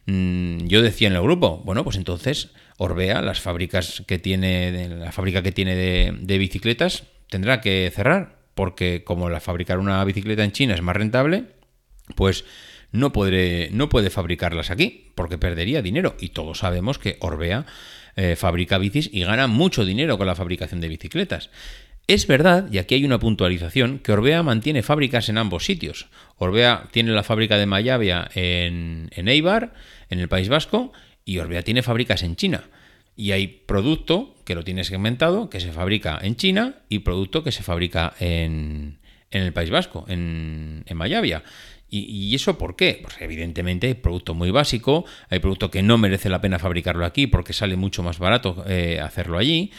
Mm, 0.05 0.67
yo 0.67 0.81
decía 0.81 1.07
en 1.07 1.15
el 1.15 1.21
grupo, 1.21 1.61
bueno, 1.65 1.83
pues 1.83 1.97
entonces 1.97 2.49
Orbea, 2.77 3.21
las 3.21 3.39
fábricas 3.39 4.03
que 4.07 4.19
tiene, 4.19 4.89
la 4.89 5.11
fábrica 5.11 5.43
que 5.43 5.51
tiene 5.51 5.75
de, 5.75 6.13
de 6.17 6.37
bicicletas, 6.37 7.03
tendrá 7.29 7.61
que 7.61 7.91
cerrar, 7.93 8.42
porque 8.55 9.03
como 9.03 9.29
la 9.29 9.39
fabricar 9.39 9.79
una 9.79 10.03
bicicleta 10.03 10.43
en 10.43 10.51
China 10.51 10.73
es 10.73 10.81
más 10.81 10.95
rentable, 10.95 11.45
pues 12.15 12.45
no, 12.93 13.11
puede 13.11 14.09
fabricarlas 14.09 14.69
aquí, 14.69 15.11
porque 15.15 15.37
perdería 15.37 15.81
dinero. 15.81 16.15
Y 16.19 16.29
todos 16.29 16.59
sabemos 16.59 16.99
que 16.99 17.17
Orbea 17.21 17.65
eh, 18.15 18.35
fabrica 18.35 18.77
bicis 18.77 19.09
y 19.11 19.23
gana 19.23 19.47
mucho 19.47 19.83
dinero 19.83 20.17
con 20.17 20.27
la 20.27 20.35
fabricación 20.35 20.79
de 20.79 20.89
bicicletas. 20.89 21.49
Es 22.05 22.27
verdad, 22.27 22.69
y 22.71 22.77
aquí 22.77 22.95
hay 22.95 23.05
una 23.05 23.17
puntualización, 23.17 23.99
que 23.99 24.11
Orbea 24.11 24.43
mantiene 24.43 24.83
fábricas 24.83 25.29
en 25.29 25.37
ambos 25.37 25.65
sitios. 25.65 26.07
Orbea 26.37 26.89
tiene 26.91 27.11
la 27.11 27.23
fábrica 27.23 27.57
de 27.57 27.65
Mayavia 27.65 28.29
en, 28.35 29.09
en 29.11 29.27
Eibar, 29.27 29.73
en 30.09 30.19
el 30.19 30.27
País 30.27 30.49
Vasco, 30.49 30.91
y 31.25 31.39
Orbea 31.39 31.63
tiene 31.63 31.81
fábricas 31.81 32.21
en 32.21 32.35
China. 32.35 32.65
Y 33.15 33.31
hay 33.31 33.47
producto 33.47 34.35
que 34.45 34.55
lo 34.55 34.63
tiene 34.63 34.83
segmentado, 34.83 35.49
que 35.49 35.59
se 35.59 35.71
fabrica 35.71 36.19
en 36.21 36.35
China, 36.35 36.75
y 36.89 36.99
producto 36.99 37.43
que 37.43 37.51
se 37.51 37.63
fabrica 37.63 38.13
en, 38.19 38.99
en 39.31 39.43
el 39.43 39.53
País 39.53 39.69
Vasco, 39.69 40.05
en, 40.07 40.83
en 40.85 40.97
Mayavia. 40.97 41.43
¿Y, 41.95 42.33
eso 42.33 42.57
por 42.57 42.75
qué? 42.75 42.99
Pues 43.03 43.15
evidentemente 43.19 43.85
hay 43.85 43.93
producto 43.93 44.33
muy 44.33 44.49
básico, 44.49 45.05
hay 45.29 45.37
producto 45.37 45.69
que 45.69 45.83
no 45.83 45.99
merece 45.99 46.27
la 46.27 46.41
pena 46.41 46.57
fabricarlo 46.57 47.05
aquí 47.05 47.27
porque 47.27 47.53
sale 47.53 47.75
mucho 47.75 48.01
más 48.01 48.17
barato 48.17 48.65
eh, 48.67 48.99
hacerlo 48.99 49.37
allí. 49.37 49.69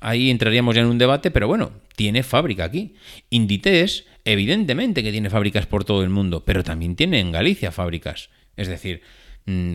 Ahí 0.00 0.30
entraríamos 0.30 0.76
ya 0.76 0.82
en 0.82 0.86
un 0.86 0.98
debate, 0.98 1.32
pero 1.32 1.48
bueno, 1.48 1.72
tiene 1.96 2.22
fábrica 2.22 2.62
aquí. 2.62 2.94
Inditex, 3.30 4.04
evidentemente 4.24 5.02
que 5.02 5.10
tiene 5.10 5.28
fábricas 5.28 5.66
por 5.66 5.84
todo 5.84 6.04
el 6.04 6.10
mundo, 6.10 6.44
pero 6.44 6.62
también 6.62 6.94
tiene 6.94 7.18
en 7.18 7.32
Galicia 7.32 7.72
fábricas. 7.72 8.30
Es 8.56 8.68
decir, 8.68 9.02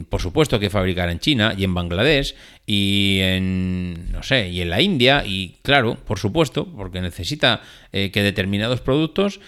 por 0.10 0.20
supuesto 0.22 0.60
que 0.60 0.70
fabricar 0.70 1.10
en 1.10 1.20
China 1.20 1.54
y 1.56 1.64
en 1.64 1.74
Bangladesh 1.76 2.36
y 2.66 3.20
en, 3.22 4.12
no 4.12 4.24
sé, 4.24 4.50
y 4.50 4.62
en 4.62 4.70
la 4.72 4.82
India 4.82 5.24
y 5.26 5.58
claro, 5.62 5.96
por 5.96 6.18
supuesto, 6.18 6.66
porque 6.66 7.02
necesita 7.02 7.62
eh, 7.92 8.10
que 8.12 8.24
determinados 8.24 8.82
productos 8.82 9.40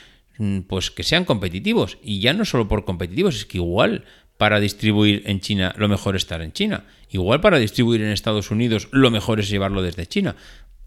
Mm, 0.42 0.62
pues 0.62 0.90
que 0.90 1.04
sean 1.04 1.24
competitivos. 1.24 2.00
Y 2.02 2.20
ya 2.20 2.34
no 2.34 2.46
solo 2.46 2.68
por 2.68 2.84
competitivos, 2.84 3.36
es 3.36 3.46
que 3.46 3.60
igual 3.60 4.06
para 4.38 4.60
distribuir 4.60 5.22
en 5.28 5.40
China 5.40 5.76
lo 5.78 5.88
mejor 5.88 6.16
es 6.16 6.24
estar 6.24 6.42
en 6.42 6.52
China. 6.52 6.86
Igual 7.12 7.42
para 7.42 7.60
distribuir 7.60 8.02
en 8.02 8.10
Estados 8.10 8.50
Unidos 8.50 8.88
lo 8.92 9.12
mejor 9.12 9.40
es 9.40 9.50
llevarlo 9.50 9.84
desde 9.84 10.08
China. 10.08 10.36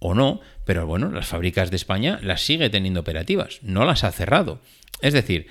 O 0.01 0.13
no, 0.13 0.41
pero 0.65 0.89
bueno, 0.89 1.09
las 1.13 1.29
fábricas 1.29 1.71
de 1.71 1.77
España 1.77 2.19
las 2.21 2.43
sigue 2.43 2.69
teniendo 2.69 2.99
operativas, 2.99 3.61
no 3.63 3.85
las 3.85 4.03
ha 4.03 4.11
cerrado. 4.11 4.61
Es 5.01 5.13
decir, 5.13 5.47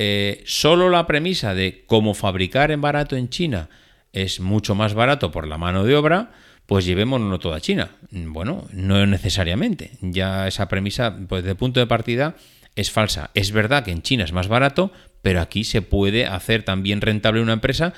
eh, 0.00 0.44
solo 0.46 0.90
la 0.90 1.08
premisa 1.08 1.54
de 1.54 1.82
cómo 1.88 2.14
fabricar 2.14 2.70
en 2.70 2.80
barato 2.80 3.16
en 3.16 3.30
China 3.30 3.68
es 4.12 4.38
mucho 4.38 4.76
más 4.76 4.94
barato 4.94 5.32
por 5.32 5.48
la 5.48 5.58
mano 5.58 5.82
de 5.82 5.96
obra, 5.96 6.30
pues 6.66 6.84
llevémonos 6.84 7.40
toda 7.40 7.60
China. 7.60 7.90
Bueno, 8.12 8.68
no 8.72 9.04
necesariamente. 9.06 9.90
Ya 10.00 10.46
esa 10.46 10.68
premisa, 10.68 11.16
pues 11.28 11.42
de 11.42 11.56
punto 11.56 11.80
de 11.80 11.88
partida, 11.88 12.36
es 12.76 12.92
falsa. 12.92 13.30
Es 13.34 13.50
verdad 13.50 13.84
que 13.84 13.90
en 13.90 14.02
China 14.02 14.22
es 14.22 14.32
más 14.32 14.46
barato, 14.46 14.92
pero 15.20 15.40
aquí 15.40 15.64
se 15.64 15.82
puede 15.82 16.26
hacer 16.26 16.62
también 16.62 17.00
rentable 17.00 17.42
una 17.42 17.54
empresa 17.54 17.92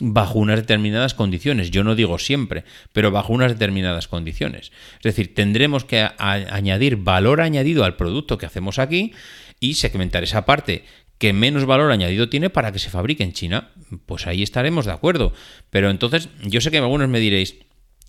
bajo 0.00 0.38
unas 0.38 0.60
determinadas 0.60 1.12
condiciones. 1.12 1.70
Yo 1.70 1.84
no 1.84 1.94
digo 1.94 2.18
siempre, 2.18 2.64
pero 2.94 3.10
bajo 3.10 3.34
unas 3.34 3.52
determinadas 3.52 4.08
condiciones. 4.08 4.72
Es 4.96 5.02
decir, 5.02 5.34
tendremos 5.34 5.84
que 5.84 6.08
añadir 6.16 6.96
valor 6.96 7.42
añadido 7.42 7.84
al 7.84 7.96
producto 7.96 8.38
que 8.38 8.46
hacemos 8.46 8.78
aquí 8.78 9.12
y 9.60 9.74
segmentar 9.74 10.22
esa 10.22 10.46
parte 10.46 10.84
que 11.18 11.32
menos 11.32 11.64
valor 11.64 11.90
añadido 11.92 12.28
tiene 12.28 12.50
para 12.50 12.72
que 12.72 12.78
se 12.78 12.90
fabrique 12.90 13.24
en 13.24 13.32
China. 13.32 13.70
Pues 14.06 14.26
ahí 14.26 14.42
estaremos 14.42 14.84
de 14.86 14.92
acuerdo. 14.92 15.32
Pero 15.70 15.90
entonces, 15.90 16.28
yo 16.42 16.60
sé 16.60 16.70
que 16.70 16.78
algunos 16.78 17.08
me 17.08 17.20
diréis, 17.20 17.56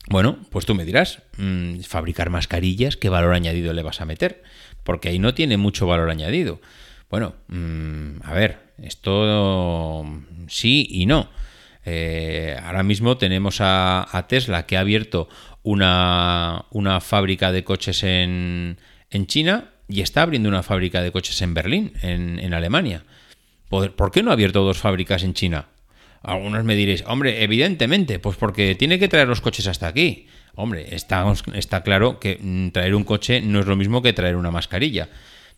bueno, 0.10 0.40
pues 0.50 0.66
tú 0.66 0.76
me 0.76 0.86
dirás, 0.86 1.22
mm, 1.38 1.80
fabricar 1.82 2.30
mascarillas, 2.30 2.98
¿qué 2.98 3.10
valor 3.10 3.34
añadido 3.34 3.74
le 3.74 3.84
vas 3.84 4.02
a 4.02 4.06
meter? 4.06 4.44
porque 4.88 5.10
ahí 5.10 5.20
no 5.20 5.34
tiene 5.34 5.58
mucho 5.58 5.86
valor 5.86 6.10
añadido. 6.10 6.62
Bueno, 7.10 7.36
mm, 7.50 8.22
a 8.24 8.34
ver, 8.34 8.72
esto 8.82 10.06
sí 10.48 10.88
y 10.90 11.06
no. 11.06 11.30
Eh, 11.84 12.58
ahora 12.64 12.84
mismo 12.84 13.18
tenemos 13.18 13.58
a, 13.60 14.26
Tesla 14.30 14.66
que 14.66 14.78
ha 14.78 14.80
abierto 14.80 15.28
una, 15.62 16.64
fábrica 17.02 17.52
de 17.52 17.66
coches 17.66 18.02
en, 18.04 18.78
China 19.26 19.72
y 19.88 20.02
está 20.02 20.22
abriendo 20.22 20.50
una 20.50 20.64
fábrica 20.64 21.02
de 21.02 21.12
coches 21.12 21.42
en 21.42 21.54
Berlín, 21.54 21.94
en, 22.02 22.54
Alemania. 22.54 23.04
¿Por, 23.70 24.12
qué 24.12 24.24
no 24.24 24.32
ha 24.32 24.34
abierto 24.34 24.64
dos 24.64 24.78
fábricas 24.78 25.24
en 25.24 25.34
China? 25.34 25.68
Algunos 26.24 26.64
me 26.64 26.76
diréis, 26.76 27.04
hombre, 27.08 27.44
evidentemente, 27.44 28.20
pues 28.20 28.38
porque 28.38 28.76
tiene 28.76 29.00
que 29.00 29.08
traer 29.08 29.28
los 29.28 29.42
coches 29.42 29.68
hasta 29.68 29.88
aquí. 29.88 30.28
Hombre, 30.56 30.88
está, 30.96 31.84
claro 31.84 32.20
que 32.20 32.40
mm, 32.42 32.70
traer 32.70 32.96
un 32.96 33.04
coche 33.04 33.42
no 33.42 33.60
es 33.60 33.68
lo 33.68 33.76
mismo 33.76 34.02
que 34.02 34.14
traer 34.14 34.36
una 34.36 34.52
mascarilla, 34.52 35.08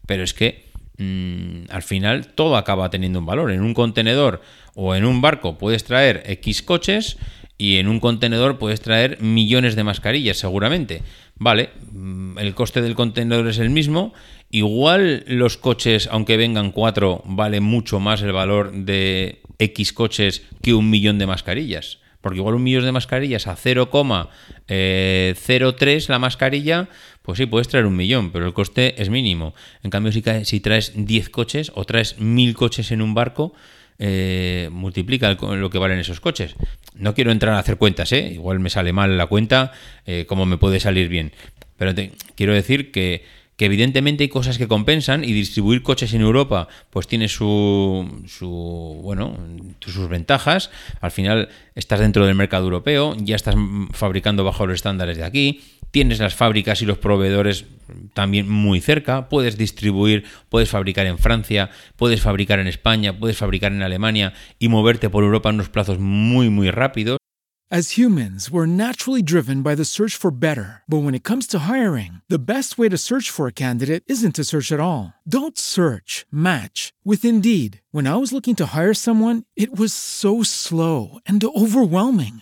pero 0.05 0.23
es 0.23 0.33
que 0.33 0.65
mm, 0.97 1.69
al 1.69 1.81
final 1.81 2.27
todo 2.27 2.57
acaba 2.57 2.89
teniendo 2.89 3.19
un 3.19 3.25
valor. 3.25 3.51
En 3.51 3.61
un 3.61 3.73
contenedor 3.73 4.41
o 4.75 4.95
en 4.95 5.05
un 5.05 5.21
barco 5.21 5.57
puedes 5.57 5.85
traer 5.85 6.23
X 6.25 6.61
coches 6.61 7.17
y 7.57 7.77
en 7.77 7.87
un 7.87 7.99
contenedor 7.99 8.57
puedes 8.57 8.81
traer 8.81 9.21
millones 9.21 9.75
de 9.75 9.83
mascarillas 9.83 10.37
seguramente. 10.37 11.01
Vale, 11.39 11.69
mm, 11.91 12.37
el 12.37 12.53
coste 12.53 12.81
del 12.81 12.95
contenedor 12.95 13.47
es 13.47 13.57
el 13.57 13.69
mismo. 13.69 14.13
Igual 14.51 15.23
los 15.27 15.57
coches, 15.57 16.09
aunque 16.11 16.37
vengan 16.37 16.71
cuatro, 16.71 17.23
vale 17.25 17.61
mucho 17.61 17.99
más 17.99 18.21
el 18.21 18.33
valor 18.33 18.71
de 18.73 19.41
X 19.57 19.93
coches 19.93 20.43
que 20.61 20.73
un 20.73 20.89
millón 20.89 21.17
de 21.17 21.27
mascarillas. 21.27 21.99
Porque 22.21 22.39
igual 22.39 22.55
un 22.55 22.63
millón 22.63 22.83
de 22.83 22.91
mascarillas 22.91 23.47
a 23.47 23.55
0,03 23.55 24.27
eh, 24.67 26.05
la 26.09 26.19
mascarilla, 26.19 26.89
pues 27.21 27.37
sí, 27.37 27.45
puedes 27.45 27.69
traer 27.69 27.85
un 27.85 27.95
millón, 27.95 28.31
pero 28.31 28.45
el 28.45 28.53
coste 28.53 29.01
es 29.01 29.09
mínimo. 29.09 29.53
En 29.83 29.89
cambio, 29.89 30.11
si, 30.11 30.21
si 30.43 30.59
traes 30.59 30.91
10 30.95 31.29
coches 31.29 31.71
o 31.75 31.85
traes 31.85 32.19
1000 32.19 32.55
coches 32.55 32.91
en 32.91 33.01
un 33.01 33.13
barco, 33.13 33.53
eh, 34.01 34.69
multiplica 34.71 35.33
lo 35.33 35.69
que 35.69 35.77
valen 35.77 35.99
esos 35.99 36.21
coches. 36.21 36.55
No 36.95 37.13
quiero 37.13 37.31
entrar 37.31 37.55
a 37.55 37.59
hacer 37.59 37.77
cuentas, 37.77 38.11
¿eh? 38.11 38.31
igual 38.33 38.59
me 38.59 38.69
sale 38.69 38.93
mal 38.93 39.17
la 39.17 39.27
cuenta, 39.27 39.71
eh, 40.05 40.25
como 40.27 40.45
me 40.45 40.57
puede 40.57 40.79
salir 40.79 41.07
bien. 41.07 41.33
Pero 41.77 41.93
quiero 42.35 42.53
decir 42.53 42.91
que 42.91 43.23
evidentemente 43.65 44.23
hay 44.23 44.29
cosas 44.29 44.57
que 44.57 44.67
compensan 44.67 45.23
y 45.23 45.33
distribuir 45.33 45.83
coches 45.83 46.13
en 46.13 46.21
Europa 46.21 46.67
pues 46.89 47.07
tiene 47.07 47.27
su, 47.27 48.23
su 48.27 48.99
bueno 49.03 49.37
sus 49.81 50.07
ventajas 50.07 50.71
al 51.01 51.11
final 51.11 51.49
estás 51.75 51.99
dentro 51.99 52.25
del 52.25 52.35
mercado 52.35 52.63
europeo 52.63 53.15
ya 53.17 53.35
estás 53.35 53.55
fabricando 53.91 54.43
bajo 54.43 54.65
los 54.65 54.75
estándares 54.75 55.17
de 55.17 55.25
aquí 55.25 55.61
tienes 55.91 56.19
las 56.19 56.35
fábricas 56.35 56.81
y 56.81 56.85
los 56.85 56.97
proveedores 56.97 57.65
también 58.13 58.49
muy 58.49 58.81
cerca 58.81 59.29
puedes 59.29 59.57
distribuir 59.57 60.25
puedes 60.49 60.69
fabricar 60.69 61.07
en 61.07 61.17
Francia 61.17 61.69
puedes 61.95 62.21
fabricar 62.21 62.59
en 62.59 62.67
España 62.67 63.17
puedes 63.17 63.37
fabricar 63.37 63.71
en 63.71 63.81
Alemania 63.81 64.33
y 64.59 64.67
moverte 64.67 65.09
por 65.09 65.23
Europa 65.23 65.49
en 65.49 65.55
unos 65.55 65.69
plazos 65.69 65.99
muy 65.99 66.49
muy 66.49 66.71
rápidos 66.71 67.19
As 67.71 67.99
humans, 67.99 68.49
we're 68.49 68.65
naturally 68.65 69.21
driven 69.21 69.61
by 69.61 69.75
the 69.75 69.85
search 69.85 70.15
for 70.15 70.31
better. 70.31 70.81
But 70.89 71.03
when 71.03 71.13
it 71.13 71.23
comes 71.23 71.45
to 71.47 71.69
hiring, 71.69 72.13
the 72.27 72.43
best 72.43 72.79
way 72.79 72.89
to 72.89 72.97
search 72.97 73.29
for 73.29 73.45
a 73.45 73.51
candidate 73.51 74.01
isn't 74.07 74.33
to 74.37 74.43
search 74.43 74.71
at 74.71 74.79
all. 74.79 75.13
Don't 75.21 75.55
search, 75.55 76.25
match 76.31 76.93
with 77.05 77.23
Indeed. 77.23 77.81
When 77.91 78.07
I 78.07 78.15
was 78.15 78.33
looking 78.33 78.55
to 78.55 78.65
hire 78.65 78.95
someone, 78.95 79.43
it 79.55 79.77
was 79.77 79.93
so 79.93 80.41
slow 80.41 81.19
and 81.27 81.43
overwhelming. 81.43 82.41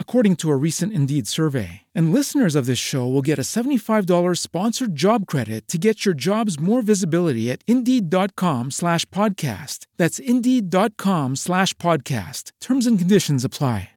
according 0.00 0.34
to 0.34 0.50
a 0.50 0.56
recent 0.56 0.92
Indeed 0.92 1.28
survey. 1.28 1.82
And 1.94 2.12
listeners 2.12 2.56
of 2.56 2.66
this 2.66 2.80
show 2.80 3.06
will 3.06 3.22
get 3.22 3.38
a 3.38 3.42
$75 3.42 4.38
sponsored 4.38 4.96
job 4.96 5.26
credit 5.28 5.68
to 5.68 5.78
get 5.78 6.04
your 6.04 6.14
jobs 6.14 6.58
more 6.58 6.82
visibility 6.82 7.48
at 7.48 7.62
Indeed.com 7.68 8.72
slash 8.72 9.04
podcast. 9.10 9.86
That's 9.96 10.18
Indeed.com 10.18 11.36
slash 11.36 11.74
podcast. 11.74 12.50
Terms 12.60 12.88
and 12.88 12.98
conditions 12.98 13.44
apply. 13.44 13.90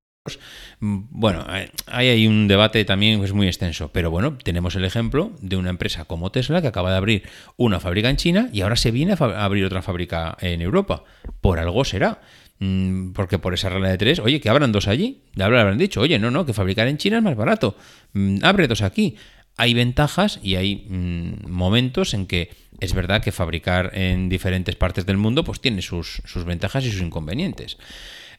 Bueno, 0.80 1.46
ahí 1.48 2.08
hay 2.08 2.28
un 2.28 2.48
debate 2.48 2.86
también 2.86 3.20
que 3.20 3.26
es 3.26 3.34
muy 3.34 3.48
extenso, 3.48 3.90
pero 3.92 4.10
bueno, 4.10 4.38
tenemos 4.42 4.76
el 4.76 4.86
ejemplo 4.86 5.32
de 5.42 5.58
una 5.58 5.70
empresa 5.70 6.06
como 6.06 6.32
Tesla 6.32 6.62
que 6.62 6.68
acaba 6.68 6.92
de 6.92 6.98
abrir 6.98 7.24
una 7.58 7.82
fábrica 7.82 8.10
en 8.10 8.16
China 8.16 8.50
y 8.54 8.62
ahora 8.62 8.78
se 8.78 8.92
viene 8.92 9.16
a 9.20 9.44
abrir 9.44 9.66
otra 9.66 9.82
fábrica 9.82 10.38
en 10.40 10.62
Europa. 10.62 11.04
Por 11.42 11.60
algo 11.60 11.84
será. 11.84 12.22
Mm, 12.64 13.12
porque 13.12 13.40
por 13.40 13.54
esa 13.54 13.68
regla 13.68 13.90
de 13.90 13.98
tres, 13.98 14.20
oye, 14.20 14.40
que 14.40 14.48
abran 14.48 14.72
dos 14.72 14.88
allí. 14.88 15.24
Ya 15.36 15.48
habrán 15.48 15.78
dicho, 15.78 16.00
oye, 16.00 16.18
no, 16.18 16.32
no, 16.32 16.46
que 16.46 16.54
fabricar 16.54 16.88
en 16.88 16.98
China 16.98 17.18
es 17.18 17.24
más 17.24 17.36
barato. 17.36 17.76
Mm, 18.14 18.38
abre 18.42 18.70
dos 18.70 18.82
aquí. 18.82 19.18
Hay 19.58 19.74
ventajas 19.74 20.40
y 20.42 20.56
hay 20.56 20.88
mm, 20.88 21.50
momentos 21.52 22.14
en 22.14 22.26
que 22.26 22.52
es 22.80 22.94
verdad 22.94 23.22
que 23.22 23.34
fabricar 23.34 23.92
en 23.94 24.30
diferentes 24.30 24.78
partes 24.78 25.06
del 25.06 25.18
mundo 25.18 25.44
pues 25.44 25.60
tiene 25.60 25.82
sus, 25.82 26.22
sus 26.26 26.46
ventajas 26.46 26.86
y 26.86 26.92
sus 26.92 27.02
inconvenientes. 27.02 27.78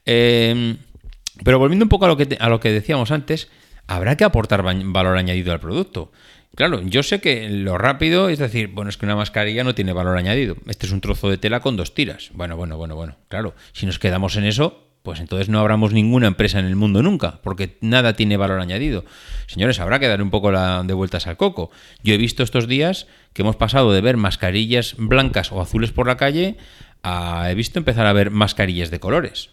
Eh, 0.06 0.76
pero 1.44 1.58
volviendo 1.58 1.84
un 1.84 1.90
poco 1.90 2.06
a 2.06 2.08
lo 2.08 2.16
que, 2.16 2.38
a 2.40 2.48
lo 2.48 2.60
que 2.60 2.72
decíamos 2.72 3.10
antes, 3.10 3.48
habrá 3.86 4.16
que 4.16 4.24
aportar 4.24 4.62
valor 4.62 5.18
añadido 5.18 5.52
al 5.52 5.60
producto. 5.60 6.12
Claro, 6.54 6.80
yo 6.82 7.02
sé 7.02 7.20
que 7.20 7.48
lo 7.48 7.78
rápido 7.78 8.28
es 8.28 8.38
decir, 8.38 8.68
bueno, 8.68 8.88
es 8.88 8.96
que 8.96 9.06
una 9.06 9.16
mascarilla 9.16 9.64
no 9.64 9.74
tiene 9.74 9.92
valor 9.92 10.16
añadido. 10.16 10.56
Este 10.66 10.86
es 10.86 10.92
un 10.92 11.00
trozo 11.00 11.28
de 11.28 11.38
tela 11.38 11.60
con 11.60 11.76
dos 11.76 11.94
tiras. 11.94 12.30
Bueno, 12.34 12.56
bueno, 12.56 12.76
bueno, 12.76 12.94
bueno. 12.94 13.16
Claro, 13.28 13.54
si 13.72 13.86
nos 13.86 13.98
quedamos 13.98 14.36
en 14.36 14.44
eso, 14.44 14.88
pues 15.02 15.20
entonces 15.20 15.48
no 15.48 15.58
abramos 15.58 15.92
ninguna 15.92 16.26
empresa 16.26 16.58
en 16.58 16.66
el 16.66 16.76
mundo 16.76 17.02
nunca, 17.02 17.40
porque 17.42 17.76
nada 17.80 18.14
tiene 18.14 18.36
valor 18.36 18.60
añadido. 18.60 19.04
Señores, 19.46 19.80
habrá 19.80 19.98
que 19.98 20.08
dar 20.08 20.22
un 20.22 20.30
poco 20.30 20.52
de 20.52 20.94
vueltas 20.94 21.26
al 21.26 21.36
coco. 21.36 21.70
Yo 22.02 22.14
he 22.14 22.18
visto 22.18 22.42
estos 22.42 22.68
días 22.68 23.06
que 23.32 23.42
hemos 23.42 23.56
pasado 23.56 23.92
de 23.92 24.00
ver 24.00 24.16
mascarillas 24.16 24.94
blancas 24.96 25.50
o 25.52 25.60
azules 25.60 25.92
por 25.92 26.06
la 26.06 26.16
calle 26.16 26.56
a 27.02 27.50
he 27.50 27.54
visto 27.54 27.78
empezar 27.78 28.06
a 28.06 28.12
ver 28.12 28.30
mascarillas 28.30 28.90
de 28.90 29.00
colores 29.00 29.50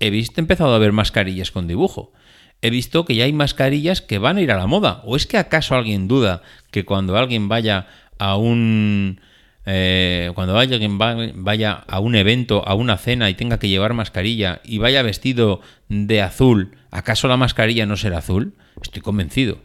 he 0.00 0.10
visto 0.10 0.40
empezado 0.40 0.74
a 0.74 0.78
ver 0.78 0.92
mascarillas 0.92 1.50
con 1.50 1.66
dibujo. 1.66 2.12
He 2.62 2.70
visto 2.70 3.04
que 3.04 3.14
ya 3.14 3.24
hay 3.24 3.32
mascarillas 3.32 4.00
que 4.00 4.18
van 4.18 4.36
a 4.36 4.40
ir 4.40 4.52
a 4.52 4.56
la 4.56 4.66
moda. 4.66 5.02
¿O 5.04 5.16
es 5.16 5.26
que 5.26 5.36
acaso 5.36 5.74
alguien 5.74 6.08
duda 6.08 6.42
que 6.70 6.84
cuando 6.84 7.16
alguien 7.16 7.48
vaya 7.48 7.86
a 8.18 8.36
un 8.36 9.20
eh, 9.64 10.30
cuando 10.34 10.58
alguien 10.58 10.98
vaya 10.98 11.72
a 11.72 12.00
un 12.00 12.14
evento, 12.14 12.66
a 12.66 12.74
una 12.74 12.98
cena 12.98 13.30
y 13.30 13.34
tenga 13.34 13.58
que 13.58 13.68
llevar 13.68 13.94
mascarilla 13.94 14.60
y 14.64 14.78
vaya 14.78 15.02
vestido 15.02 15.60
de 15.88 16.22
azul, 16.22 16.76
¿acaso 16.90 17.28
la 17.28 17.36
mascarilla 17.36 17.86
no 17.86 17.96
será 17.96 18.18
azul? 18.18 18.54
Estoy 18.80 19.02
convencido. 19.02 19.58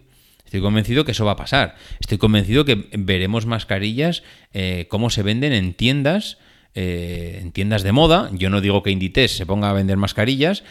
Estoy 0.46 0.62
convencido 0.62 1.04
que 1.04 1.12
eso 1.12 1.26
va 1.26 1.34
a 1.34 1.38
pasar. 1.38 1.76
Estoy 2.00 2.18
convencido 2.18 2.64
que 2.64 2.88
veremos 2.94 3.46
mascarillas 3.46 4.24
eh, 4.54 4.88
como 4.90 5.10
se 5.10 5.24
venden 5.24 5.54
en 5.54 5.74
tiendas 5.74 6.38
eh, 6.80 7.40
en 7.42 7.52
tiendas 7.52 7.82
de 7.82 7.92
moda. 7.92 8.30
Yo 8.34 8.52
no 8.52 8.62
digo 8.62 8.84
que 8.84 8.92
Inditex 8.92 9.32
se 9.32 9.48
ponga 9.48 9.72
a 9.72 9.74
vender 9.74 9.98
mascarillas, 9.98 10.64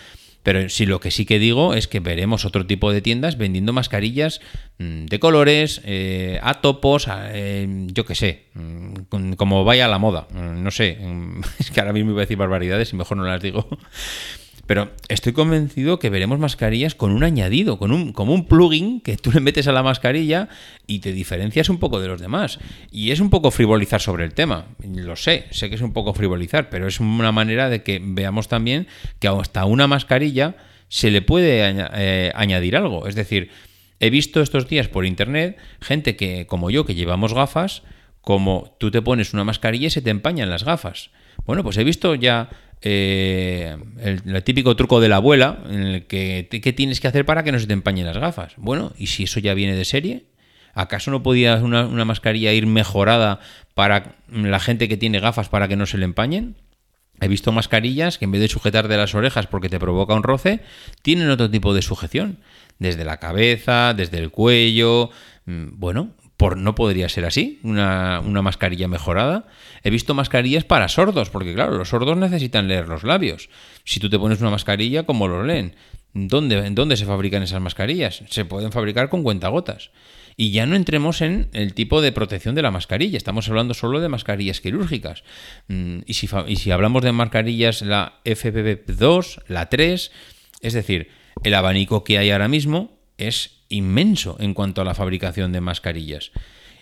pero 0.46 0.68
sí 0.68 0.86
lo 0.86 1.00
que 1.00 1.10
sí 1.10 1.26
que 1.26 1.40
digo 1.40 1.74
es 1.74 1.88
que 1.88 1.98
veremos 1.98 2.44
otro 2.44 2.64
tipo 2.68 2.92
de 2.92 3.02
tiendas 3.02 3.36
vendiendo 3.36 3.72
mascarillas 3.72 4.40
mm, 4.78 5.06
de 5.06 5.18
colores, 5.18 5.80
eh, 5.84 6.38
a 6.40 6.60
topos, 6.60 7.08
eh, 7.10 7.66
yo 7.88 8.06
qué 8.06 8.14
sé, 8.14 8.44
mm, 8.54 9.32
como 9.32 9.64
vaya 9.64 9.86
a 9.86 9.88
la 9.88 9.98
moda. 9.98 10.28
Mm, 10.30 10.62
no 10.62 10.70
sé, 10.70 10.98
es 11.58 11.72
que 11.72 11.80
ahora 11.80 11.92
mismo 11.92 12.12
iba 12.12 12.20
a 12.20 12.26
decir 12.26 12.36
barbaridades 12.36 12.92
y 12.92 12.96
mejor 12.96 13.16
no 13.16 13.24
las 13.24 13.42
digo. 13.42 13.68
Pero 14.66 14.90
estoy 15.08 15.32
convencido 15.32 15.98
que 15.98 16.10
veremos 16.10 16.38
mascarillas 16.38 16.94
con 16.94 17.12
un 17.12 17.22
añadido, 17.22 17.78
con 17.78 17.92
un, 17.92 18.12
como 18.12 18.34
un 18.34 18.46
plugin 18.46 19.00
que 19.00 19.16
tú 19.16 19.30
le 19.32 19.40
metes 19.40 19.68
a 19.68 19.72
la 19.72 19.82
mascarilla 19.82 20.48
y 20.86 20.98
te 20.98 21.12
diferencias 21.12 21.68
un 21.68 21.78
poco 21.78 22.00
de 22.00 22.08
los 22.08 22.20
demás. 22.20 22.58
Y 22.90 23.12
es 23.12 23.20
un 23.20 23.30
poco 23.30 23.50
frivolizar 23.50 24.00
sobre 24.00 24.24
el 24.24 24.34
tema. 24.34 24.66
Lo 24.82 25.16
sé, 25.16 25.46
sé 25.50 25.68
que 25.68 25.76
es 25.76 25.82
un 25.82 25.92
poco 25.92 26.14
frivolizar, 26.14 26.68
pero 26.68 26.88
es 26.88 26.98
una 27.00 27.32
manera 27.32 27.70
de 27.70 27.82
que 27.82 28.00
veamos 28.02 28.48
también 28.48 28.88
que 29.20 29.28
hasta 29.28 29.64
una 29.64 29.86
mascarilla 29.86 30.56
se 30.88 31.10
le 31.10 31.22
puede 31.22 31.62
eh, 31.94 32.32
añadir 32.34 32.76
algo. 32.76 33.06
Es 33.06 33.14
decir, 33.14 33.50
he 34.00 34.10
visto 34.10 34.42
estos 34.42 34.68
días 34.68 34.88
por 34.88 35.06
internet 35.06 35.58
gente 35.80 36.16
que, 36.16 36.46
como 36.46 36.70
yo, 36.70 36.84
que 36.84 36.94
llevamos 36.94 37.34
gafas, 37.34 37.82
como 38.20 38.76
tú 38.80 38.90
te 38.90 39.02
pones 39.02 39.32
una 39.32 39.44
mascarilla 39.44 39.86
y 39.86 39.90
se 39.90 40.02
te 40.02 40.10
empañan 40.10 40.50
las 40.50 40.64
gafas. 40.64 41.10
Bueno, 41.44 41.62
pues 41.62 41.76
he 41.76 41.84
visto 41.84 42.14
ya 42.16 42.50
eh, 42.82 43.76
el, 44.00 44.42
típico 44.44 44.76
truco 44.76 45.00
de 45.00 45.08
la 45.08 45.16
abuela, 45.16 45.62
en 45.68 45.82
el 45.82 46.06
que 46.06 46.48
¿qué 46.50 46.72
tienes 46.72 47.00
que 47.00 47.08
hacer 47.08 47.24
para 47.24 47.42
que 47.42 47.52
no 47.52 47.58
se 47.58 47.66
te 47.66 47.72
empañen 47.72 48.06
las 48.06 48.18
gafas? 48.18 48.54
Bueno, 48.56 48.92
¿y 48.98 49.08
si 49.08 49.24
eso 49.24 49.40
ya 49.40 49.54
viene 49.54 49.74
de 49.74 49.84
serie? 49.84 50.26
¿Acaso 50.74 51.10
no 51.10 51.22
podía 51.22 51.56
una, 51.56 51.86
una 51.86 52.04
mascarilla 52.04 52.52
ir 52.52 52.66
mejorada 52.66 53.40
para 53.74 54.16
la 54.30 54.60
gente 54.60 54.88
que 54.88 54.96
tiene 54.96 55.20
gafas 55.20 55.48
para 55.48 55.68
que 55.68 55.76
no 55.76 55.86
se 55.86 55.98
le 55.98 56.04
empañen? 56.04 56.56
He 57.20 57.28
visto 57.28 57.50
mascarillas 57.50 58.18
que 58.18 58.26
en 58.26 58.32
vez 58.32 58.42
de 58.42 58.48
sujetar 58.48 58.88
de 58.88 58.96
las 58.96 59.14
orejas 59.14 59.46
porque 59.46 59.70
te 59.70 59.78
provoca 59.78 60.14
un 60.14 60.22
roce, 60.22 60.60
tienen 61.02 61.30
otro 61.30 61.50
tipo 61.50 61.72
de 61.72 61.82
sujeción. 61.82 62.38
Desde 62.78 63.06
la 63.06 63.16
cabeza, 63.16 63.94
desde 63.94 64.18
el 64.18 64.30
cuello. 64.30 65.08
Mm, 65.46 65.78
bueno, 65.78 66.10
por, 66.36 66.56
no 66.56 66.74
podría 66.74 67.08
ser 67.08 67.24
así, 67.24 67.60
una, 67.62 68.20
mascarilla 68.20 68.88
mejorada. 68.88 69.46
He 69.82 69.90
visto 69.90 70.14
mascarillas 70.14 70.64
para 70.64 70.88
sordos, 70.88 71.30
porque 71.30 71.54
claro, 71.54 71.76
los 71.76 71.88
sordos 71.88 72.16
necesitan 72.16 72.68
leer 72.68 72.88
los 72.88 73.04
labios. 73.04 73.48
Si 73.84 74.00
tú 74.00 74.10
te 74.10 74.18
pones 74.18 74.40
una 74.40 74.50
mascarilla, 74.50 75.04
¿cómo 75.04 75.28
lo 75.28 75.42
leen? 75.44 75.74
¿Dónde, 76.12 76.70
¿Dónde 76.70 76.96
se 76.96 77.06
fabrican 77.06 77.42
esas 77.42 77.60
mascarillas? 77.60 78.22
Se 78.28 78.44
pueden 78.44 78.72
fabricar 78.72 79.08
con 79.08 79.22
cuentagotas. 79.22 79.90
Y 80.36 80.50
ya 80.50 80.66
no 80.66 80.76
entremos 80.76 81.22
en 81.22 81.48
el 81.54 81.72
tipo 81.72 82.02
de 82.02 82.12
protección 82.12 82.54
de 82.54 82.62
la 82.62 82.70
mascarilla, 82.70 83.16
estamos 83.16 83.48
hablando 83.48 83.72
solo 83.72 84.00
de 84.00 84.08
mascarillas 84.08 84.60
quirúrgicas. 84.60 85.24
Mm, 85.68 86.00
y 86.04 86.14
si, 86.14 86.28
y 86.46 86.56
si 86.56 86.70
hablamos 86.70 87.02
de 87.02 87.12
mascarillas, 87.12 87.80
la 87.80 88.20
FPP2, 88.24 89.44
la 89.48 89.70
3, 89.70 90.12
es 90.60 90.72
decir, 90.74 91.08
el 91.42 91.54
abanico 91.54 92.04
que 92.04 92.18
hay 92.18 92.30
ahora 92.30 92.48
mismo 92.48 92.98
es 93.16 93.55
inmenso 93.68 94.36
en 94.38 94.54
cuanto 94.54 94.80
a 94.80 94.84
la 94.84 94.94
fabricación 94.94 95.52
de 95.52 95.60
mascarillas. 95.60 96.32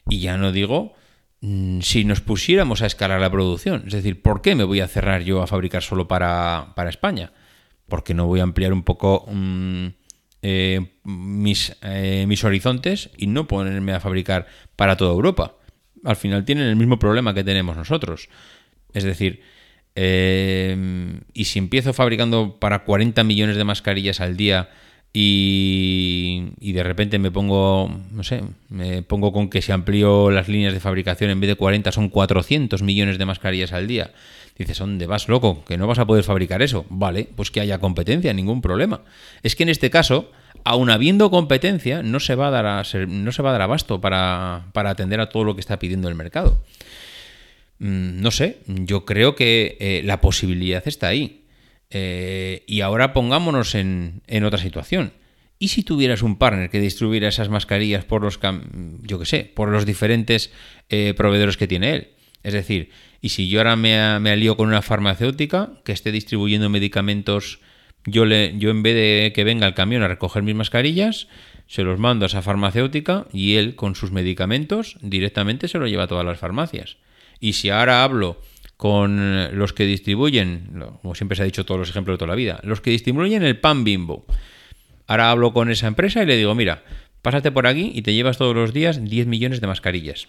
Y 0.09 0.20
ya 0.20 0.37
no 0.37 0.53
digo 0.53 0.94
mm, 1.40 1.81
si 1.81 2.05
nos 2.05 2.20
pusiéramos 2.20 2.83
a 2.83 2.87
escalar 2.87 3.20
la 3.20 3.31
producción. 3.31 3.85
Es 3.87 3.92
decir, 3.92 4.23
¿por 4.23 4.42
qué 4.42 4.55
me 4.55 4.64
voy 4.64 4.81
a 4.81 4.88
cerrar 4.88 5.23
yo 5.23 5.42
a 5.42 5.47
fabricar 5.47 5.83
solo 5.83 6.09
para, 6.09 6.73
para 6.77 6.90
España? 6.90 7.33
Porque 7.88 8.14
no 8.14 8.27
voy 8.27 8.40
a 8.40 8.44
ampliar 8.44 8.73
un 8.73 8.83
poco 8.83 9.27
mm, 9.31 9.87
eh, 10.42 10.81
mis, 11.05 11.75
eh, 11.83 12.27
mis 12.29 12.44
horizontes 12.44 13.11
y 13.16 13.27
no 13.27 13.47
ponerme 13.47 13.92
a 13.92 14.01
fabricar 14.01 14.47
para 14.77 14.97
toda 14.97 15.12
Europa. 15.12 15.57
Al 16.05 16.16
final 16.16 16.44
tienen 16.44 16.68
el 16.68 16.77
mismo 16.77 16.99
problema 16.99 17.33
que 17.33 17.44
tenemos 17.44 17.77
nosotros. 17.77 18.29
Es 18.92 19.05
decir, 19.05 19.40
eh, 19.97 21.20
y 21.33 21.44
si 21.44 21.59
empiezo 21.59 21.92
fabricando 21.92 22.59
para 22.59 22.85
40 22.85 23.25
millones 23.25 23.57
de 23.57 23.64
mascarillas 23.64 24.20
al 24.20 24.37
día 24.37 24.70
y, 25.16 26.72
de 26.72 26.83
repente 26.83 27.20
me 27.20 27.31
pongo, 27.31 27.88
no 28.11 28.24
sé, 28.24 28.42
me 28.68 29.03
pongo 29.03 29.33
con 29.33 29.48
que 29.48 29.62
se 29.62 29.72
amplió 29.72 30.33
las 30.33 30.48
líneas 30.48 30.74
de 30.74 30.81
fabricación 30.81 31.31
en 31.31 31.38
vez 31.38 31.46
de 31.46 31.55
40 31.55 31.92
son 31.92 32.09
400 32.09 32.83
millones 32.83 33.16
de 33.16 33.24
mascarillas 33.24 33.72
al 33.72 33.87
día. 33.87 34.11
Dices, 34.59 34.79
¿dónde 34.79 35.07
vas, 35.07 35.29
loco? 35.29 35.64
Que 35.64 35.77
no 35.77 35.87
vas 35.87 36.00
a 36.00 36.07
poder 36.07 36.24
fabricar 36.24 36.62
eso. 36.62 36.85
Vale, 36.88 37.29
pues 37.37 37.53
que 37.53 37.61
haya 37.61 37.79
competencia, 37.79 38.33
ningún 38.33 38.61
problema. 38.61 39.03
Es 39.44 39.55
que 39.55 39.62
en 39.62 39.68
este 39.68 39.88
caso, 39.88 40.33
aun 40.64 40.90
habiendo 40.90 41.31
competencia, 41.31 42.03
no 42.03 42.18
se 42.18 42.35
va 42.35 42.48
a 42.48 42.50
dar, 42.50 42.66
a 42.66 42.83
no 43.07 43.31
se 43.31 43.42
va 43.42 43.50
a 43.50 43.53
dar 43.53 43.62
abasto 43.62 44.00
para, 44.00 44.66
para 44.72 44.90
atender 44.90 45.20
a 45.20 45.29
todo 45.29 45.44
lo 45.44 45.55
que 45.55 45.61
está 45.61 45.79
pidiendo 45.79 46.09
el 46.09 46.16
mercado. 46.16 46.61
Mm, 47.79 48.20
no 48.20 48.33
sé, 48.33 48.59
yo 48.66 49.05
creo 49.05 49.37
que 49.37 49.77
eh, 49.79 50.03
la 50.05 50.20
posibilidad 50.20 50.83
está 50.87 51.07
ahí. 51.07 51.43
Eh, 51.96 52.64
y 52.66 52.80
ahora 52.80 53.12
pongámonos 53.12 53.76
en, 53.76 54.22
otra 54.44 54.59
situación. 54.59 55.12
¿Y 55.61 55.68
si 55.68 55.85
tuvieras 55.85 56.22
un 56.22 56.37
partner 56.37 56.68
que 56.68 56.80
distribuyera 56.80 57.28
esas 57.28 57.48
mascarillas 57.48 58.04
por 58.04 58.20
los, 58.20 58.40
yo 59.02 59.20
qué 59.20 59.24
sé, 59.24 59.52
por 59.54 59.68
los 59.68 59.87
diferentes 59.87 60.52
eh, 60.88 61.14
proveedores 61.16 61.57
que 61.57 61.68
tiene 61.68 61.94
él? 61.94 62.09
Es 62.42 62.52
decir, 62.52 62.90
y 63.20 63.28
si 63.28 63.48
yo 63.48 63.61
ahora 63.61 63.76
me, 63.76 64.18
me 64.18 64.30
alío 64.30 64.57
con 64.57 64.68
una 64.68 64.83
farmacéutica 64.83 65.80
que 65.85 65.92
esté 65.92 66.11
distribuyendo 66.11 66.68
medicamentos, 66.68 67.61
yo, 68.07 68.24
le, 68.24 68.59
yo 68.59 68.70
en 68.70 68.83
vez 68.83 68.96
de 68.96 69.33
que 69.33 69.44
venga 69.44 69.68
el 69.68 69.74
camión 69.74 70.02
a 70.02 70.09
recoger 70.09 70.42
mis 70.42 70.57
mascarillas, 70.57 71.28
se 71.68 71.85
los 71.85 72.00
mando 72.00 72.24
a 72.24 72.26
esa 72.26 72.42
farmacéutica 72.42 73.26
y 73.33 73.54
él 73.54 73.76
con 73.76 73.94
sus 73.94 74.11
medicamentos 74.11 74.98
directamente 75.00 75.68
se 75.68 75.78
lo 75.78 75.87
lleva 75.87 76.02
a 76.02 76.09
todas 76.09 76.26
las 76.26 76.40
farmacias. 76.40 76.96
Y 77.38 77.52
si 77.52 77.70
ahora 77.70 78.02
hablo 78.02 78.40
con 78.76 79.56
los 79.56 79.72
que 79.72 79.84
distribuyen, 79.84 80.82
como 81.00 81.14
siempre 81.14 81.37
se 81.37 81.42
ha 81.42 81.46
dicho 81.46 81.64
todos 81.64 81.78
los 81.78 81.90
ejemplos 81.90 82.14
de 82.14 82.18
toda 82.18 82.30
la 82.30 82.34
vida, 82.34 82.60
los 82.64 82.80
que 82.80 82.90
distribuyen 82.90 83.42
el 83.42 83.58
pan 83.58 83.84
bimbo, 83.84 84.26
ahora 85.06 85.30
hablo 85.30 85.52
con 85.52 85.70
esa 85.70 85.87
empresa 85.87 86.22
y 86.22 86.26
le 86.26 86.37
digo, 86.37 86.54
mira, 86.54 86.82
pásate 87.22 87.52
por 87.52 87.66
aquí 87.66 87.92
y 87.94 88.02
te 88.02 88.14
llevas 88.14 88.38
todos 88.38 88.54
los 88.54 88.72
días 88.72 89.02
10 89.02 89.26
millones 89.26 89.60
de 89.60 89.66
mascarillas. 89.66 90.28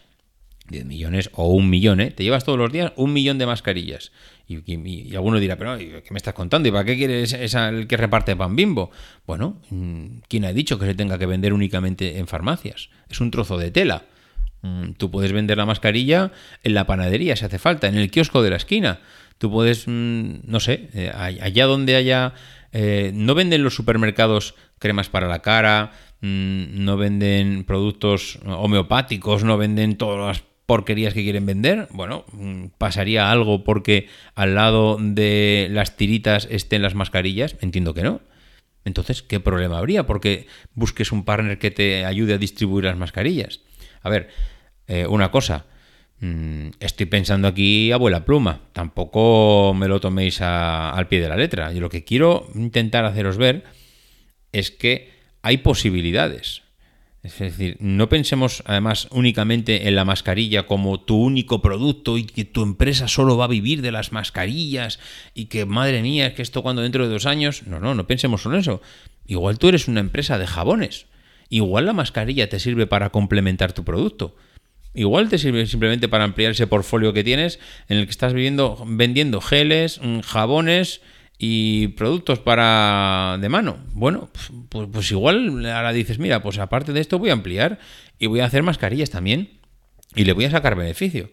10 0.69 0.85
millones 0.85 1.29
o 1.33 1.49
un 1.49 1.69
millón, 1.69 1.99
¿eh? 2.01 2.11
Te 2.11 2.23
llevas 2.23 2.43
todos 2.43 2.57
los 2.57 2.71
días 2.71 2.91
un 2.95 3.13
millón 3.13 3.37
de 3.37 3.45
mascarillas. 3.45 4.11
Y, 4.47 5.15
alguno 5.15 5.39
dirá, 5.39 5.57
pero 5.57 5.77
¿qué 5.77 6.07
me 6.11 6.17
estás 6.17 6.33
contando? 6.33 6.69
¿Y 6.69 6.71
para 6.71 6.85
qué 6.85 6.95
quieres 6.95 7.33
el 7.33 7.87
que 7.87 7.97
reparte 7.97 8.35
pan 8.35 8.55
bimbo? 8.55 8.91
Bueno, 9.27 9.61
mm, 9.69 10.19
¿quién 10.27 10.45
ha 10.45 10.53
dicho 10.53 10.79
que 10.79 10.85
se 10.85 10.95
tenga 10.95 11.17
que 11.17 11.25
vender 11.25 11.53
únicamente 11.53 12.17
en 12.17 12.27
farmacias? 12.27 12.89
Es 13.09 13.21
un 13.21 13.31
trozo 13.31 13.57
de 13.57 13.71
tela. 13.71 14.05
Mm, 14.65 14.93
tú 14.93 15.11
puedes 15.11 15.31
vender 15.31 15.57
la 15.57 15.65
mascarilla 15.65 16.31
en 16.63 16.73
la 16.73 16.87
panadería 16.87 17.35
si 17.35 17.45
hace 17.45 17.59
falta, 17.59 17.87
en 17.87 17.95
el 17.95 18.09
kiosco 18.09 18.41
de 18.41 18.49
la 18.49 18.55
esquina. 18.55 18.99
Tú 19.37 19.51
puedes, 19.51 19.87
mm, 19.87 20.39
no 20.43 20.59
sé, 20.59 20.89
eh, 20.93 21.11
allá 21.13 21.65
donde 21.65 21.95
haya... 21.95 22.33
Eh, 22.77 23.11
no 23.13 23.35
venden 23.35 23.63
los 23.63 23.73
supermercados 23.73 24.55
cremas 24.79 25.07
para 25.07 25.29
la 25.29 25.41
cara, 25.41 25.93
no 26.19 26.97
venden 26.97 27.63
productos 27.63 28.37
homeopáticos, 28.45 29.45
no 29.45 29.57
venden 29.57 29.95
todas 29.97 30.27
las 30.27 30.43
porquerías 30.65 31.13
que 31.13 31.23
quieren 31.23 31.45
vender, 31.45 31.87
bueno, 31.91 32.25
mm, 32.33 32.65
pasaría 32.77 33.31
algo 33.31 33.63
porque 33.63 34.09
al 34.33 34.55
lado 34.55 34.97
de 34.99 35.69
las 35.71 35.95
tiritas 35.95 36.49
estén 36.51 36.81
las 36.81 36.95
mascarillas, 36.95 37.55
entiendo 37.61 37.93
que 37.93 38.03
no. 38.03 38.19
Entonces, 38.83 39.21
¿qué 39.21 39.39
problema 39.39 39.77
habría? 39.77 40.05
Porque 40.05 40.47
busques 40.73 41.13
un 41.13 41.23
partner 41.23 41.57
que 41.59 41.71
te 41.71 42.03
ayude 42.03 42.33
a 42.33 42.37
distribuir 42.37 42.85
las 42.85 42.97
mascarillas. 42.97 43.61
A 44.01 44.09
ver, 44.09 44.29
eh, 44.87 45.05
una 45.07 45.31
cosa, 45.31 45.65
mm, 46.19 46.69
estoy 46.79 47.05
pensando 47.05 47.47
aquí 47.47 47.91
abuela 47.91 48.25
pluma, 48.25 48.61
tampoco 48.73 49.73
me 49.73 49.87
lo 49.87 49.99
toméis 49.99 50.41
al 50.41 51.07
pie 51.07 51.21
de 51.21 51.29
la 51.29 51.37
letra. 51.37 51.71
Yo 51.71 51.81
lo 51.81 51.89
que 51.89 52.03
quiero 52.03 52.47
intentar 52.55 53.05
haceros 53.05 53.37
ver 53.37 53.63
es 54.51 54.71
que 54.71 55.11
hay 55.41 55.57
posibilidades. 55.57 56.63
Es 57.25 57.39
decir, 57.39 57.77
no 57.79 58.07
pensemos 58.07 58.61
además 58.67 59.07
únicamente 59.09 59.87
en 59.87 59.95
la 59.95 60.05
mascarilla 60.05 60.67
como 60.67 60.99
tu 60.99 61.17
único 61.19 61.59
producto 61.59 62.19
y 62.19 62.23
que 62.25 62.45
tu 62.45 62.61
empresa 62.61 63.07
solo 63.07 63.35
va 63.35 63.45
a 63.45 63.47
vivir 63.47 63.81
de 63.81 63.91
las 63.91 64.11
mascarillas 64.11 64.99
y 65.33 65.45
que 65.45 65.65
madre 65.65 66.03
mía, 66.03 66.27
es 66.27 66.33
que 66.33 66.43
esto 66.43 66.61
cuando 66.61 66.83
dentro 66.83 67.03
de 67.03 67.11
dos 67.11 67.25
años... 67.25 67.63
No, 67.65 67.79
no, 67.79 67.95
no 67.95 68.05
pensemos 68.05 68.45
en 68.45 68.53
eso. 68.53 68.79
Igual 69.25 69.57
tú 69.57 69.69
eres 69.69 69.87
una 69.87 70.01
empresa 70.01 70.37
de 70.37 70.45
jabones. 70.45 71.07
Igual 71.49 71.87
la 71.87 71.93
mascarilla 71.93 72.47
te 72.47 72.59
sirve 72.59 72.85
para 72.85 73.09
complementar 73.09 73.73
tu 73.73 73.83
producto. 73.83 74.35
Igual 74.95 75.29
te 75.29 75.37
sirve 75.37 75.67
simplemente 75.67 76.07
para 76.07 76.23
ampliar 76.23 76.51
ese 76.51 76.67
portfolio 76.67 77.13
que 77.13 77.23
tienes 77.23 77.59
en 77.89 77.97
el 77.97 78.05
que 78.05 78.11
estás 78.11 78.33
viviendo, 78.33 78.83
vendiendo 78.87 79.41
geles, 79.41 79.99
mm, 80.01 80.21
jabones, 80.21 81.01
y 81.37 81.89
productos 81.89 82.39
para 82.39 83.37
de 83.41 83.49
mano. 83.49 83.77
Bueno, 83.93 84.29
pues, 84.69 84.87
pues, 84.91 85.11
igual 85.11 85.65
ahora 85.65 85.91
dices, 85.91 86.19
mira, 86.19 86.41
pues 86.41 86.57
aparte 86.59 86.93
de 86.93 87.01
esto 87.01 87.19
voy 87.19 87.29
a 87.29 87.33
ampliar 87.33 87.79
y 88.19 88.27
voy 88.27 88.39
a 88.39 88.45
hacer 88.45 88.63
mascarillas 88.63 89.09
también 89.09 89.59
y 90.15 90.23
le 90.23 90.33
voy 90.33 90.45
a 90.45 90.51
sacar 90.51 90.75
beneficio. 90.75 91.31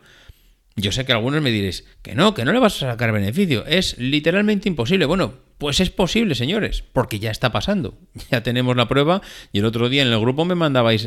Yo 0.74 0.90
sé 0.90 1.04
que 1.04 1.12
algunos 1.12 1.42
me 1.42 1.50
diréis 1.50 1.84
que 2.02 2.14
no, 2.14 2.34
que 2.34 2.44
no 2.44 2.52
le 2.52 2.58
vas 2.58 2.82
a 2.82 2.92
sacar 2.92 3.12
beneficio. 3.12 3.64
Es 3.66 3.98
literalmente 3.98 4.68
imposible. 4.68 5.04
Bueno, 5.04 5.34
pues 5.58 5.80
es 5.80 5.90
posible, 5.90 6.34
señores, 6.34 6.82
porque 6.92 7.18
ya 7.18 7.30
está 7.30 7.52
pasando. 7.52 7.94
Ya 8.30 8.42
tenemos 8.42 8.76
la 8.76 8.88
prueba 8.88 9.20
y 9.52 9.58
el 9.58 9.64
otro 9.64 9.88
día 9.88 10.02
en 10.02 10.08
el 10.08 10.20
grupo 10.20 10.44
me 10.44 10.54
mandabais 10.54 11.06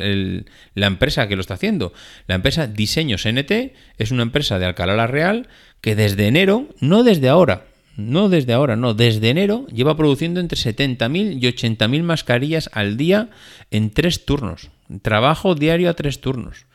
la 0.74 0.88
empresa 0.88 1.28
que 1.28 1.36
lo 1.36 1.42
está 1.42 1.56
haciendo. 1.56 1.94
La 2.28 2.36
empresa 2.36 2.68
Diseños 2.68 3.26
NT 3.26 3.74
es 3.98 4.12
una 4.12 4.24
empresa 4.24 4.60
de 4.60 4.66
Alcalá 4.66 4.96
la 4.96 5.08
Real 5.08 5.48
que 5.82 5.96
desde 5.96 6.28
enero, 6.28 6.68
no 6.80 7.04
desde 7.04 7.30
ahora, 7.30 7.66
no 7.98 8.30
desde 8.30 8.54
ahora, 8.54 8.76
no, 8.76 8.94
desde 8.94 9.30
enero 9.30 9.66
lleva 9.68 9.96
produciendo 9.96 10.40
entre 10.40 10.58
70.000 10.58 11.38
y 11.42 11.48
80.000 11.48 12.04
mascarillas 12.04 12.70
al 12.74 12.98
día 12.98 13.30
en 13.72 13.90
tres 13.92 14.26
turnos. 14.26 14.70
Trabajo 15.02 15.56
diario 15.56 15.90
a 15.90 15.94
tres 15.94 16.22
turnos. 16.22 16.66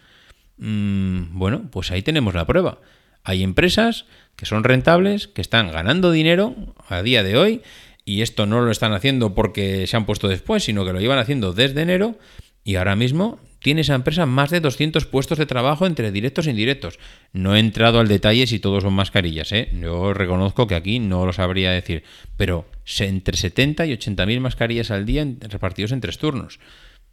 Mm, 0.59 1.39
bueno, 1.39 1.63
pues 1.71 1.91
ahí 1.91 2.03
tenemos 2.03 2.35
la 2.35 2.47
prueba. 2.47 2.79
Hay 3.25 3.43
empresas 3.43 4.07
que 4.37 4.47
son 4.47 4.65
rentables, 4.65 5.29
que 5.29 5.43
están 5.43 5.71
ganando 5.71 6.11
dinero 6.11 6.55
a 6.89 7.03
día 7.03 7.23
de 7.23 7.37
hoy, 7.37 7.63
y 8.05 8.23
esto 8.23 8.47
no 8.47 8.61
lo 8.61 8.71
están 8.71 8.93
haciendo 8.93 9.35
porque 9.35 9.87
se 9.87 9.97
han 9.97 10.07
puesto 10.07 10.29
después, 10.29 10.65
sino 10.65 10.85
que 10.85 10.93
lo 10.93 11.01
llevan 11.01 11.19
haciendo 11.19 11.53
desde 11.53 11.83
enero, 11.83 12.19
y 12.65 12.77
ahora 12.77 12.97
mismo 12.97 13.39
tiene 13.61 13.83
esa 13.83 13.95
empresa 13.95 14.27
más 14.27 14.51
de 14.51 14.61
200 14.61 15.05
puestos 15.07 15.39
de 15.39 15.47
trabajo 15.47 15.87
entre 15.87 16.11
directos 16.11 16.47
e 16.47 16.51
indirectos. 16.51 16.99
No 17.33 17.55
he 17.55 17.61
entrado 17.61 18.01
al 18.01 18.09
detalle 18.09 18.47
si 18.47 18.59
todos 18.59 18.83
son 18.83 18.95
mascarillas, 18.95 19.53
¿eh? 19.53 19.69
Yo 19.79 20.15
reconozco 20.15 20.67
que 20.67 20.75
aquí 20.75 20.99
no 20.99 21.27
lo 21.27 21.33
sabría 21.33 21.71
decir, 21.71 22.03
pero 22.37 22.67
entre 22.99 23.37
70 23.37 23.87
y 23.87 23.93
80 23.93 24.27
mil 24.27 24.41
mascarillas 24.41 24.91
al 24.91 25.05
día 25.05 25.27
repartidos 25.41 25.93
en 25.93 26.01
tres 26.01 26.19
turnos. 26.19 26.59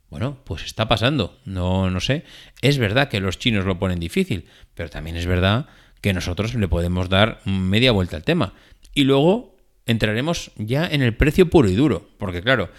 Bueno, 0.10 0.38
pues 0.46 0.64
está 0.64 0.88
pasando, 0.88 1.38
no, 1.44 1.90
no 1.90 2.00
sé. 2.00 2.24
Es 2.62 2.78
verdad 2.78 3.10
que 3.10 3.20
los 3.20 3.38
chinos 3.38 3.66
lo 3.66 3.78
ponen 3.78 4.00
difícil, 4.00 4.46
pero 4.74 4.90
también 4.90 5.18
es 5.18 5.26
verdad 5.26 5.68
que 6.02 6.14
nosotros 6.14 6.54
le 6.56 6.68
podemos 6.68 7.10
dar 7.10 7.42
media 7.46 7.92
vuelta 7.92 8.18
al 8.18 8.24
tema. 8.24 8.54
Y 8.94 9.04
luego 9.04 9.56
entraremos 9.86 10.52
ya 10.58 10.88
en 10.88 11.02
el 11.02 11.16
precio 11.16 11.50
puro 11.50 11.70
y 11.70 11.76
duro, 11.76 12.10
porque 12.18 12.42
claro, 12.42 12.70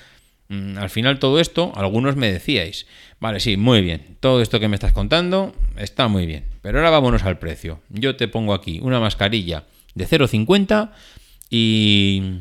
Mm, 0.48 0.78
al 0.78 0.88
final 0.88 1.18
todo 1.18 1.40
esto, 1.40 1.72
algunos 1.76 2.16
me 2.16 2.32
decíais, 2.32 2.86
vale, 3.20 3.38
sí, 3.38 3.56
muy 3.56 3.82
bien, 3.82 4.16
todo 4.20 4.40
esto 4.40 4.58
que 4.58 4.68
me 4.68 4.76
estás 4.76 4.92
contando 4.92 5.54
está 5.76 6.08
muy 6.08 6.24
bien, 6.26 6.46
pero 6.62 6.78
ahora 6.78 6.90
vámonos 6.90 7.22
al 7.24 7.38
precio. 7.38 7.80
Yo 7.90 8.16
te 8.16 8.28
pongo 8.28 8.54
aquí 8.54 8.80
una 8.82 8.98
mascarilla 8.98 9.64
de 9.94 10.06
0,50 10.06 10.90
y, 11.50 12.40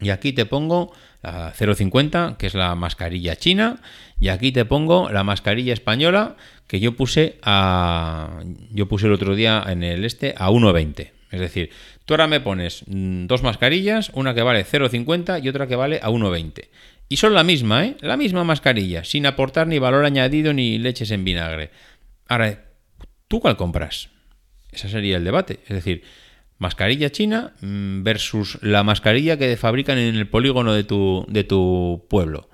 y 0.00 0.10
aquí 0.10 0.32
te 0.32 0.46
pongo 0.46 0.92
la 1.24 1.52
0,50, 1.52 2.36
que 2.36 2.46
es 2.46 2.54
la 2.54 2.74
mascarilla 2.74 3.36
china, 3.36 3.80
y 4.20 4.28
aquí 4.28 4.52
te 4.52 4.64
pongo 4.64 5.10
la 5.10 5.24
mascarilla 5.24 5.72
española 5.72 6.36
que 6.66 6.80
yo 6.80 6.96
puse 6.96 7.38
a 7.42 8.42
yo 8.70 8.86
puse 8.88 9.06
el 9.06 9.12
otro 9.12 9.34
día 9.34 9.64
en 9.66 9.82
el 9.82 10.04
este 10.04 10.34
a 10.36 10.50
1,20. 10.50 11.10
Es 11.30 11.40
decir, 11.40 11.70
tú 12.04 12.14
ahora 12.14 12.26
me 12.26 12.40
pones 12.40 12.84
mm, 12.86 13.26
dos 13.26 13.42
mascarillas, 13.42 14.10
una 14.14 14.34
que 14.34 14.42
vale 14.42 14.64
0,50 14.64 15.42
y 15.42 15.48
otra 15.48 15.66
que 15.66 15.76
vale 15.76 15.98
a 16.02 16.10
1,20. 16.10 16.68
Y 17.08 17.16
son 17.16 17.34
la 17.34 17.42
misma, 17.42 17.84
¿eh? 17.84 17.96
La 18.00 18.16
misma 18.16 18.44
mascarilla, 18.44 19.04
sin 19.04 19.26
aportar 19.26 19.66
ni 19.66 19.78
valor 19.78 20.04
añadido 20.04 20.52
ni 20.52 20.78
leches 20.78 21.10
en 21.10 21.24
vinagre. 21.24 21.70
Ahora, 22.28 22.64
¿tú 23.28 23.40
cuál 23.40 23.56
compras? 23.56 24.10
Ese 24.72 24.88
sería 24.88 25.16
el 25.16 25.24
debate. 25.24 25.60
Es 25.64 25.76
decir, 25.76 26.02
mascarilla 26.58 27.10
china 27.10 27.52
versus 27.60 28.58
la 28.62 28.82
mascarilla 28.82 29.36
que 29.36 29.56
fabrican 29.56 29.98
en 29.98 30.14
el 30.14 30.28
polígono 30.28 30.72
de 30.72 30.84
tu, 30.84 31.26
de 31.28 31.44
tu 31.44 32.06
pueblo. 32.08 32.48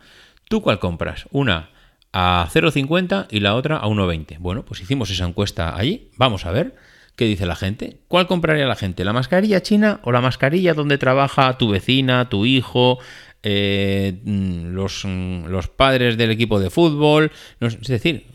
¿Tú 0.48 0.62
cuál 0.62 0.78
compras? 0.78 1.26
Una 1.30 1.70
a 2.12 2.48
0,50 2.52 3.28
y 3.30 3.40
la 3.40 3.54
otra 3.54 3.76
a 3.76 3.86
1,20. 3.86 4.38
Bueno, 4.38 4.64
pues 4.64 4.80
hicimos 4.80 5.10
esa 5.10 5.26
encuesta 5.26 5.76
allí. 5.76 6.10
Vamos 6.16 6.44
a 6.44 6.50
ver 6.50 6.74
qué 7.14 7.26
dice 7.26 7.46
la 7.46 7.54
gente. 7.54 8.00
¿Cuál 8.08 8.26
compraría 8.26 8.66
la 8.66 8.76
gente? 8.76 9.04
¿La 9.04 9.12
mascarilla 9.12 9.62
china 9.62 10.00
o 10.02 10.12
la 10.12 10.20
mascarilla 10.20 10.74
donde 10.74 10.98
trabaja 10.98 11.56
tu 11.58 11.68
vecina, 11.68 12.28
tu 12.28 12.46
hijo, 12.46 12.98
eh, 13.42 14.20
mm, 14.24 14.74
los, 14.74 15.04
mm, 15.04 15.46
los, 15.46 15.68
padres 15.68 16.16
del 16.16 16.30
equipo 16.30 16.58
de 16.58 16.70
fútbol, 16.70 17.30
es 17.60 17.80
decir, 17.88 18.26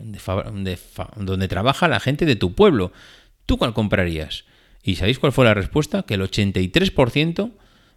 donde 1.16 1.48
trabaja 1.48 1.88
la 1.88 2.00
gente 2.00 2.24
de 2.24 2.36
tu 2.36 2.54
pueblo. 2.54 2.92
¿Tú 3.44 3.58
cuál 3.58 3.74
comprarías? 3.74 4.44
¿Y 4.86 4.94
sabéis 4.94 5.18
cuál 5.18 5.32
fue 5.32 5.44
la 5.44 5.52
respuesta? 5.52 6.04
Que 6.04 6.14
el 6.14 6.22
83% 6.22 7.50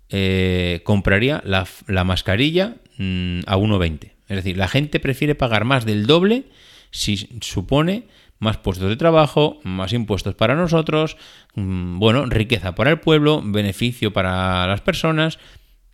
eh, 0.09 0.81
compraría 0.83 1.41
la, 1.45 2.03
mascarilla 2.03 2.77
mm, 2.97 3.41
a 3.45 3.57
1,20. 3.57 4.11
Es 4.27 4.35
decir, 4.35 4.57
la 4.57 4.67
gente 4.67 4.99
prefiere 4.99 5.35
pagar 5.35 5.65
más 5.65 5.85
del 5.85 6.07
doble 6.07 6.45
si 6.89 7.29
supone 7.41 8.07
más 8.39 8.57
puestos 8.57 8.89
de 8.89 8.95
trabajo, 8.95 9.59
más 9.63 9.93
impuestos 9.93 10.33
para 10.33 10.55
nosotros, 10.55 11.17
bueno, 11.55 12.25
riqueza 12.25 12.73
para 12.73 12.89
el 12.89 12.99
pueblo, 12.99 13.41
beneficio 13.43 14.11
para 14.11 14.65
las 14.65 14.81
personas, 14.81 15.37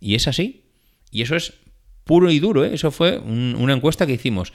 y 0.00 0.14
es 0.14 0.28
así. 0.28 0.62
Y 1.10 1.22
eso 1.22 1.36
es 1.36 1.54
puro 2.04 2.30
y 2.30 2.38
duro, 2.38 2.64
¿eh? 2.64 2.70
eso 2.72 2.90
fue 2.90 3.18
una 3.18 3.74
encuesta 3.74 4.06
que 4.06 4.14
hicimos. 4.14 4.52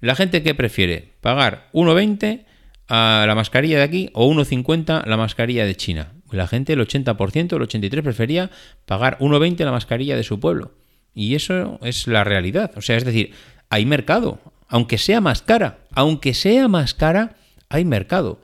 La 0.00 0.14
gente 0.14 0.42
que 0.42 0.54
prefiere 0.54 1.14
pagar 1.20 1.68
1,20 1.72 2.44
a 2.88 3.24
la 3.26 3.34
mascarilla 3.34 3.78
de 3.78 3.84
aquí 3.84 4.10
o 4.12 4.30
1,50 4.32 5.04
la 5.06 5.16
mascarilla 5.16 5.64
de 5.64 5.76
China. 5.76 6.12
La 6.30 6.46
gente, 6.46 6.72
el 6.72 6.80
80%, 6.80 7.56
el 7.56 7.90
83% 7.90 8.02
prefería 8.02 8.50
pagar 8.86 9.18
1,20 9.18 9.64
la 9.64 9.72
mascarilla 9.72 10.16
de 10.16 10.24
su 10.24 10.40
pueblo. 10.40 10.72
Y 11.14 11.34
eso 11.34 11.78
es 11.82 12.06
la 12.06 12.24
realidad. 12.24 12.72
O 12.76 12.80
sea, 12.80 12.96
es 12.96 13.04
decir, 13.04 13.32
hay 13.68 13.86
mercado. 13.86 14.40
Aunque 14.68 14.96
sea 14.96 15.20
más 15.20 15.42
cara, 15.42 15.80
aunque 15.92 16.32
sea 16.32 16.68
más 16.68 16.94
cara, 16.94 17.36
hay 17.68 17.84
mercado. 17.84 18.40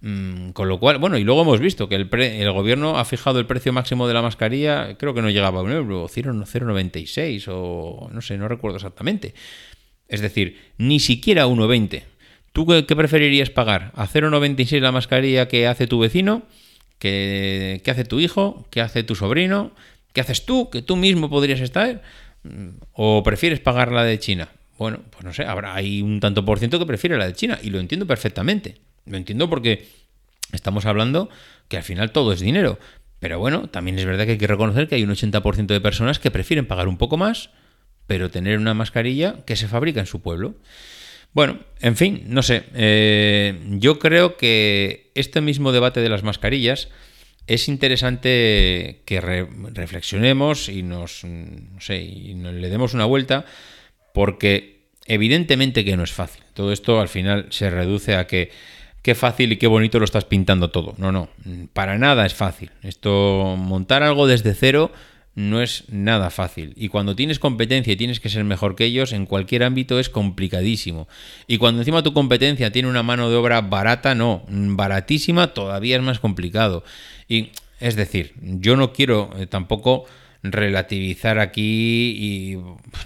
Mm, 0.00 0.50
con 0.50 0.68
lo 0.68 0.80
cual, 0.80 0.98
bueno, 0.98 1.16
y 1.16 1.24
luego 1.24 1.42
hemos 1.42 1.60
visto 1.60 1.88
que 1.88 1.94
el, 1.94 2.08
el, 2.12 2.52
gobierno 2.52 2.98
ha 2.98 3.04
fijado 3.04 3.38
el 3.38 3.46
precio 3.46 3.72
máximo 3.72 4.08
de 4.08 4.14
la 4.14 4.22
mascarilla, 4.22 4.96
creo 4.98 5.14
que 5.14 5.22
no 5.22 5.30
llegaba 5.30 5.60
a 5.60 5.62
un 5.62 5.70
euro, 5.70 6.08
0,96 6.08 7.44
o 7.48 8.08
no 8.12 8.20
sé, 8.20 8.36
no 8.36 8.48
recuerdo 8.48 8.76
exactamente. 8.76 9.34
Es 10.08 10.20
decir, 10.20 10.58
ni 10.76 10.98
siquiera 10.98 11.46
1,20. 11.46 12.02
¿Tú 12.52 12.66
qué, 12.66 12.82
preferirías 12.96 13.50
pagar? 13.50 13.92
¿A 13.94 14.06
0,96 14.06 14.80
la 14.80 14.92
mascarilla 14.92 15.48
que 15.48 15.66
hace 15.66 15.86
tu 15.86 15.98
vecino? 15.98 16.42
¿Que, 16.98 17.80
¿Que 17.84 17.90
hace 17.90 18.04
tu 18.04 18.20
hijo? 18.20 18.66
¿Que 18.70 18.80
hace 18.80 19.02
tu 19.02 19.14
sobrino? 19.14 19.72
¿Qué 20.12 20.20
haces 20.20 20.44
tú? 20.44 20.70
¿Que 20.70 20.82
tú 20.82 20.96
mismo 20.96 21.30
podrías 21.30 21.60
estar? 21.60 22.02
¿O 22.92 23.22
prefieres 23.22 23.60
pagar 23.60 23.92
la 23.92 24.04
de 24.04 24.18
China? 24.18 24.48
Bueno, 24.78 25.00
pues 25.10 25.24
no 25.24 25.32
sé, 25.32 25.44
habrá 25.44 25.74
hay 25.74 26.02
un 26.02 26.20
tanto 26.20 26.44
por 26.44 26.58
ciento 26.58 26.78
que 26.78 26.86
prefiere 26.86 27.16
la 27.16 27.26
de 27.26 27.34
China 27.34 27.58
y 27.62 27.70
lo 27.70 27.80
entiendo 27.80 28.06
perfectamente. 28.06 28.76
Lo 29.06 29.16
entiendo 29.16 29.48
porque 29.48 29.88
estamos 30.52 30.86
hablando 30.86 31.30
que 31.68 31.76
al 31.76 31.82
final 31.82 32.12
todo 32.12 32.32
es 32.32 32.40
dinero. 32.40 32.78
Pero 33.18 33.38
bueno, 33.38 33.68
también 33.68 33.98
es 33.98 34.04
verdad 34.04 34.24
que 34.24 34.32
hay 34.32 34.38
que 34.38 34.46
reconocer 34.46 34.88
que 34.88 34.96
hay 34.96 35.04
un 35.04 35.10
80% 35.10 35.66
de 35.66 35.80
personas 35.80 36.18
que 36.18 36.30
prefieren 36.30 36.66
pagar 36.66 36.88
un 36.88 36.98
poco 36.98 37.16
más, 37.16 37.50
pero 38.06 38.30
tener 38.30 38.58
una 38.58 38.74
mascarilla 38.74 39.36
que 39.46 39.54
se 39.54 39.68
fabrica 39.68 40.00
en 40.00 40.06
su 40.06 40.20
pueblo. 40.20 40.56
Bueno, 41.32 41.60
en 41.80 41.96
fin, 41.96 42.24
no 42.26 42.42
sé. 42.42 42.64
Eh, 42.74 43.58
yo 43.78 43.98
creo 43.98 44.36
que 44.36 45.10
este 45.14 45.40
mismo 45.40 45.72
debate 45.72 46.00
de 46.00 46.08
las 46.08 46.22
mascarillas 46.22 46.88
es 47.46 47.68
interesante 47.68 49.02
que 49.04 49.20
reflexionemos 49.20 50.68
y 50.68 50.82
nos, 50.82 51.24
no 51.24 51.80
sé, 51.80 52.02
y 52.02 52.34
nos 52.34 52.54
le 52.54 52.68
demos 52.68 52.94
una 52.94 53.04
vuelta, 53.04 53.46
porque 54.14 54.88
evidentemente 55.06 55.84
que 55.84 55.96
no 55.96 56.04
es 56.04 56.12
fácil. 56.12 56.42
Todo 56.54 56.72
esto 56.72 57.00
al 57.00 57.08
final 57.08 57.46
se 57.50 57.70
reduce 57.70 58.14
a 58.14 58.26
que 58.26 58.50
qué 59.02 59.14
fácil 59.14 59.52
y 59.52 59.56
qué 59.56 59.66
bonito 59.66 59.98
lo 59.98 60.04
estás 60.04 60.24
pintando 60.24 60.70
todo. 60.70 60.94
No, 60.98 61.12
no, 61.12 61.28
para 61.72 61.98
nada 61.98 62.26
es 62.26 62.34
fácil. 62.34 62.70
Esto, 62.82 63.56
montar 63.58 64.02
algo 64.02 64.26
desde 64.26 64.54
cero 64.54 64.92
no 65.34 65.62
es 65.62 65.84
nada 65.88 66.30
fácil. 66.30 66.74
Y 66.76 66.88
cuando 66.88 67.16
tienes 67.16 67.38
competencia 67.38 67.92
y 67.92 67.96
tienes 67.96 68.20
que 68.20 68.28
ser 68.28 68.44
mejor 68.44 68.76
que 68.76 68.84
ellos, 68.84 69.12
en 69.12 69.26
cualquier 69.26 69.64
ámbito 69.64 69.98
es 69.98 70.08
complicadísimo. 70.08 71.08
Y 71.46 71.58
cuando 71.58 71.80
encima 71.80 72.02
tu 72.02 72.12
competencia 72.12 72.70
tiene 72.72 72.88
una 72.88 73.02
mano 73.02 73.30
de 73.30 73.36
obra 73.36 73.60
barata, 73.60 74.14
no, 74.14 74.44
baratísima, 74.48 75.54
todavía 75.54 75.96
es 75.96 76.02
más 76.02 76.18
complicado. 76.18 76.84
Y 77.28 77.50
es 77.80 77.96
decir, 77.96 78.34
yo 78.40 78.76
no 78.76 78.92
quiero 78.92 79.30
eh, 79.38 79.46
tampoco 79.46 80.04
relativizar 80.42 81.38
aquí 81.38 82.16
y 82.18 82.56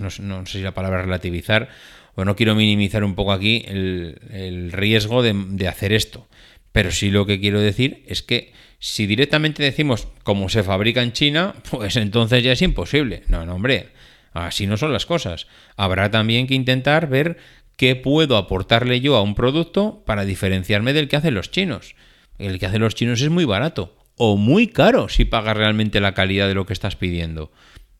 no, 0.00 0.08
no 0.20 0.46
sé 0.46 0.58
si 0.58 0.64
la 0.64 0.74
palabra 0.74 1.02
relativizar 1.02 1.68
pues 2.16 2.24
no 2.24 2.34
quiero 2.34 2.54
minimizar 2.54 3.04
un 3.04 3.14
poco 3.14 3.30
aquí 3.30 3.62
el, 3.68 4.70
riesgo 4.72 5.22
de, 5.22 5.68
hacer 5.68 5.92
esto. 5.92 6.26
Pero 6.72 6.90
sí 6.90 7.10
lo 7.10 7.26
que 7.26 7.38
quiero 7.40 7.60
decir 7.60 8.04
es 8.06 8.22
que 8.22 8.54
si 8.78 9.06
directamente 9.06 9.62
decimos 9.62 10.08
cómo 10.22 10.48
se 10.48 10.62
fabrica 10.62 11.02
en 11.02 11.12
China, 11.12 11.54
pues 11.70 11.96
entonces 11.96 12.42
ya 12.42 12.52
es 12.52 12.62
imposible. 12.62 13.22
No, 13.28 13.46
no, 13.46 13.54
hombre, 13.54 13.90
así 14.32 14.66
no 14.66 14.76
son 14.76 14.92
las 14.92 15.06
cosas. 15.06 15.46
Habrá 15.76 16.10
también 16.10 16.46
que 16.46 16.54
intentar 16.54 17.08
ver 17.08 17.38
qué 17.76 17.96
puedo 17.96 18.36
aportarle 18.36 19.00
yo 19.00 19.16
a 19.16 19.22
un 19.22 19.34
producto 19.34 20.02
para 20.06 20.24
diferenciarme 20.24 20.92
del 20.92 21.08
que 21.08 21.16
hacen 21.16 21.34
los 21.34 21.50
chinos. 21.50 21.94
El 22.38 22.58
que 22.58 22.66
hacen 22.66 22.82
los 22.82 22.94
chinos 22.94 23.20
es 23.20 23.30
muy 23.30 23.44
barato 23.44 23.96
o 24.16 24.36
muy 24.36 24.68
caro 24.68 25.08
si 25.08 25.24
pagas 25.24 25.56
realmente 25.56 26.00
la 26.00 26.14
calidad 26.14 26.48
de 26.48 26.54
lo 26.54 26.66
que 26.66 26.72
estás 26.72 26.96
pidiendo. 26.96 27.52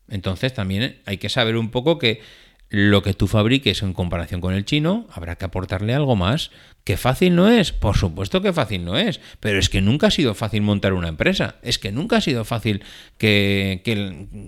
Entonces 0.09 0.55
también 0.55 1.01
hay 1.05 1.19
que 1.19 1.29
saber 1.29 1.57
un 1.57 1.71
poco 1.71 1.99
que 1.99 2.21
lo 2.69 3.03
que 3.03 3.15
tú 3.15 3.29
fabriques 3.29 3.83
en 3.83 3.93
comparación 3.93 4.41
con 4.41 4.55
el 4.55 4.65
chino, 4.65 5.07
habrá 5.13 5.37
que 5.37 5.45
aportarle 5.45 5.95
algo 5.95 6.17
más. 6.17 6.51
¿Que 6.85 6.97
fácil 6.97 7.35
no 7.35 7.49
es? 7.49 7.73
Por 7.73 7.97
supuesto 7.97 8.43
que 8.43 8.53
fácil 8.53 8.85
no 8.85 8.97
es, 8.97 9.21
pero 9.41 9.59
es 9.59 9.69
que 9.69 9.81
nunca 9.81 10.07
ha 10.07 10.11
sido 10.11 10.35
fácil 10.35 10.63
montar 10.63 10.93
una 10.93 11.09
empresa, 11.09 11.57
es 11.63 11.79
que 11.79 11.91
nunca 11.91 12.19
ha 12.19 12.21
sido 12.21 12.45
fácil 12.45 12.85
que, 13.19 13.83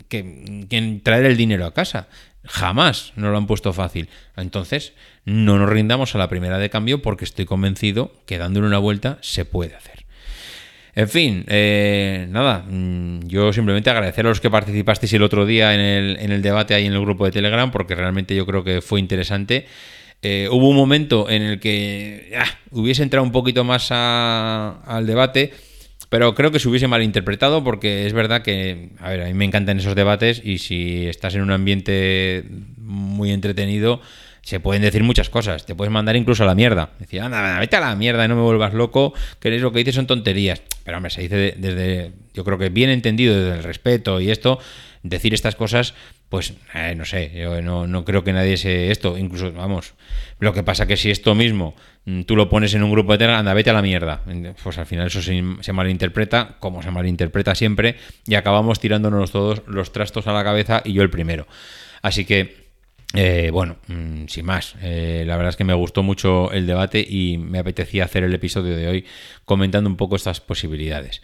que, 0.09 1.00
traer 1.02 1.26
el 1.26 1.37
dinero 1.37 1.66
a 1.66 1.74
casa. 1.74 2.09
Jamás 2.44 3.12
nos 3.16 3.33
lo 3.33 3.37
han 3.37 3.48
puesto 3.48 3.72
fácil. 3.72 4.09
Entonces, 4.37 4.92
no 5.24 5.59
nos 5.59 5.68
rindamos 5.68 6.14
a 6.14 6.18
la 6.18 6.28
primera 6.28 6.59
de 6.59 6.70
cambio 6.70 7.02
porque 7.02 7.24
estoy 7.24 7.44
convencido 7.44 8.12
que 8.24 8.38
dándole 8.38 8.68
una 8.68 8.78
vuelta 8.78 9.18
se 9.20 9.44
puede 9.44 9.74
hacer. 9.74 10.08
En 10.99 11.09
fin, 11.09 11.45
eh, 11.47 12.27
nada, 12.29 12.65
mm, 12.69 13.29
yo 13.29 13.53
simplemente 13.53 13.89
agradecer 13.89 14.27
a 14.27 14.31
los 14.31 14.41
que 14.41 14.51
participasteis 14.51 15.13
el 15.13 15.23
otro 15.23 15.47
día 15.47 15.73
en 15.73 16.33
el, 16.33 16.43
debate 16.43 16.75
ahí 16.75 16.87
en 16.87 16.93
el 16.93 17.01
grupo 17.01 17.25
de 17.25 17.31
Telegram, 17.31 17.71
porque 17.71 17.95
realmente 17.95 18.35
yo 18.35 18.45
creo 18.45 18.65
que 18.65 18.81
fue 18.81 18.99
interesante. 18.99 19.67
Eh, 20.23 20.49
hubo 20.51 20.69
un 20.69 20.75
momento 20.75 21.31
en 21.31 21.43
el 21.43 21.61
que 21.61 22.33
ah, 22.37 22.49
hubiese 22.73 23.05
entrado 23.05 23.25
un 23.25 23.31
poquito 23.31 23.63
más 23.63 23.93
al 23.93 25.07
debate, 25.07 25.53
pero 26.09 26.35
creo 26.35 26.51
que 26.51 26.59
se 26.59 26.69
hubiese 26.69 26.89
malinterpretado 26.89 27.63
porque 27.63 28.05
es 28.05 28.13
verdad 28.13 28.43
que, 28.43 28.89
a 28.99 29.11
ver, 29.11 29.23
a 29.23 29.27
mí 29.27 29.35
me 29.35 29.45
encantan 29.45 29.79
esos 29.79 29.95
debates 29.95 30.43
y 30.45 30.59
si 30.59 31.07
estás 31.07 31.37
en 31.37 31.43
un 31.43 31.53
ambiente 31.53 32.45
muy 32.77 33.31
entretenido, 33.31 34.01
se 34.42 34.61
pueden 34.61 34.83
decir 34.83 35.03
muchas 35.03 35.29
cosas. 35.31 35.66
Te 35.66 35.74
puedes 35.74 35.92
mandar 35.92 36.16
incluso 36.16 36.42
a 36.42 36.46
la 36.46 36.55
mierda. 36.55 36.90
Decir, 36.98 37.20
anda, 37.20 37.59
vete 37.59 37.77
a 37.77 37.81
la 37.81 37.94
mierda 37.96 38.24
y 38.24 38.29
no 38.29 38.37
me 38.37 38.42
vuelvas 38.42 38.74
loco, 38.74 39.12
que 39.40 39.51
lo 39.59 39.72
que 39.72 39.79
dices 39.79 39.94
son 39.94 40.07
tonterías. 40.07 40.62
Pero 40.85 40.96
hombre, 40.96 41.11
se 41.11 41.22
dice 41.22 41.55
desde, 41.57 42.12
yo 42.35 42.44
creo 42.44 42.59
que 42.59 42.68
bien 42.70 42.90
entendido 42.90 43.38
desde 43.38 43.59
el 43.59 43.64
respeto 43.64 44.20
y 44.20 44.31
esto, 44.31 44.59
decir 45.03 45.35
estas 45.35 45.55
cosas, 45.55 45.94
pues 46.29 46.55
eh, 46.74 46.94
no 46.96 47.05
sé, 47.05 47.31
yo 47.35 47.61
no, 47.62 48.05
creo 48.05 48.22
que 48.22 48.33
nadie 48.33 48.57
se 48.57 48.90
esto, 48.90 49.16
incluso, 49.16 49.53
vamos, 49.53 49.94
lo 50.40 50.53
que 50.53 50.62
pasa 50.62 50.87
que 50.87 50.96
si 50.96 51.11
esto 51.11 51.35
mismo 51.35 51.74
mm, 52.05 52.22
tú 52.22 52.37
lo 52.37 52.48
pones 52.48 52.74
en 52.74 52.83
un 52.83 52.90
grupo 52.90 53.12
de 53.12 53.18
Telegram, 53.18 53.40
anda, 53.40 53.55
vete 53.55 53.70
a 53.70 53.72
la 53.72 53.83
mierda, 53.83 54.22
pues 54.62 54.79
al 54.79 54.87
final 54.87 55.07
eso 55.07 55.22
se 55.22 55.72
malinterpreta, 55.72 56.57
como 56.59 56.83
se 56.83 56.90
malinterpreta 56.90 57.55
siempre, 57.55 57.96
y 58.27 58.35
acabamos 58.35 58.81
tirándonos 58.81 59.31
todos 59.31 59.62
los 59.66 59.92
trastos 59.92 60.27
a 60.27 60.33
la 60.33 60.44
cabeza 60.44 60.83
y 60.85 60.92
yo 60.92 61.03
el 61.03 61.11
primero. 61.11 61.46
Así 62.03 62.24
que 62.24 62.67
eh, 63.14 63.51
bueno, 63.51 63.77
mm, 63.87 64.27
sin 64.27 64.44
más, 64.44 64.75
eh, 64.83 65.25
la 65.27 65.37
verdad 65.37 65.51
es 65.51 65.57
que 65.57 65.64
me 65.64 65.73
gustó 65.73 66.03
mucho 66.03 66.53
el 66.53 66.66
debate 66.66 67.01
y 67.09 67.38
me 67.38 67.59
apetecía 67.59 68.05
hacer 68.05 68.23
el 68.23 68.35
episodio 68.35 68.77
de 68.77 68.87
hoy 68.87 69.07
comentando 69.47 69.88
un 69.88 69.97
poco 69.97 70.16
estas 70.16 70.40
posibilidades. 70.40 71.23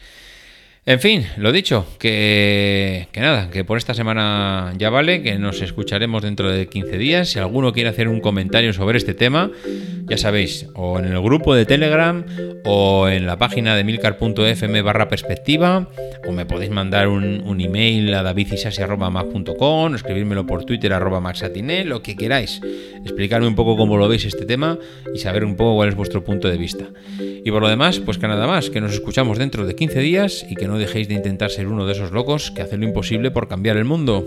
En 0.86 1.00
fin, 1.00 1.24
lo 1.38 1.50
dicho, 1.50 1.86
que, 1.98 3.08
nada, 3.16 3.48
que 3.50 3.64
por 3.64 3.78
esta 3.78 3.94
semana 3.94 4.74
ya 4.76 4.90
vale, 4.90 5.22
que 5.22 5.38
nos 5.38 5.62
escucharemos 5.62 6.22
dentro 6.22 6.50
de 6.50 6.66
15 6.66 6.98
días. 6.98 7.30
Si 7.30 7.38
alguno 7.38 7.72
quiere 7.72 7.88
hacer 7.88 8.06
un 8.06 8.20
comentario 8.20 8.74
sobre 8.74 8.98
este 8.98 9.14
tema, 9.14 9.50
ya 10.04 10.18
sabéis, 10.18 10.66
o 10.74 10.98
en 10.98 11.06
el 11.06 11.22
grupo 11.22 11.54
de 11.54 11.64
Telegram, 11.64 12.26
o 12.66 13.08
en 13.08 13.24
la 13.24 13.38
página 13.38 13.76
de 13.76 13.84
milcar.fm 13.84 14.82
barra 14.82 15.08
perspectiva, 15.08 15.88
o 16.26 16.32
me 16.32 16.44
podéis 16.44 16.70
mandar 16.70 17.08
un, 17.08 17.58
email 17.58 18.12
a 18.12 18.22
davidisasi.mac.com, 18.22 19.92
o 19.92 19.96
escribírmelo 19.96 20.46
por 20.46 20.66
Twitter 20.66 20.92
arroba 20.92 21.20
maxatiné, 21.20 21.86
lo 21.86 22.02
que 22.02 22.14
queráis. 22.14 22.60
Explicarme 23.02 23.46
un 23.46 23.54
poco 23.54 23.78
cómo 23.78 23.96
lo 23.96 24.06
veis 24.06 24.26
este 24.26 24.44
tema 24.44 24.78
y 25.14 25.18
saber 25.18 25.46
un 25.46 25.56
poco 25.56 25.76
cuál 25.76 25.88
es 25.88 25.94
vuestro 25.94 26.22
punto 26.22 26.48
de 26.48 26.58
vista. 26.58 26.84
Y 27.18 27.50
por 27.50 27.62
lo 27.62 27.68
demás, 27.68 28.00
pues 28.00 28.18
que 28.18 28.28
nada 28.28 28.46
más, 28.46 28.68
que 28.68 28.82
nos 28.82 28.92
escuchamos 28.92 29.38
dentro 29.38 29.66
de 29.66 29.74
15 29.74 30.00
días 30.00 30.46
y 30.48 30.54
que 30.54 30.66
no 30.66 30.73
no 30.74 30.80
dejéis 30.80 31.06
de 31.06 31.14
intentar 31.14 31.50
ser 31.50 31.68
uno 31.68 31.86
de 31.86 31.92
esos 31.92 32.10
locos 32.10 32.50
que 32.50 32.60
hacen 32.60 32.80
lo 32.80 32.86
imposible 32.86 33.30
por 33.30 33.46
cambiar 33.46 33.76
el 33.76 33.84
mundo. 33.84 34.26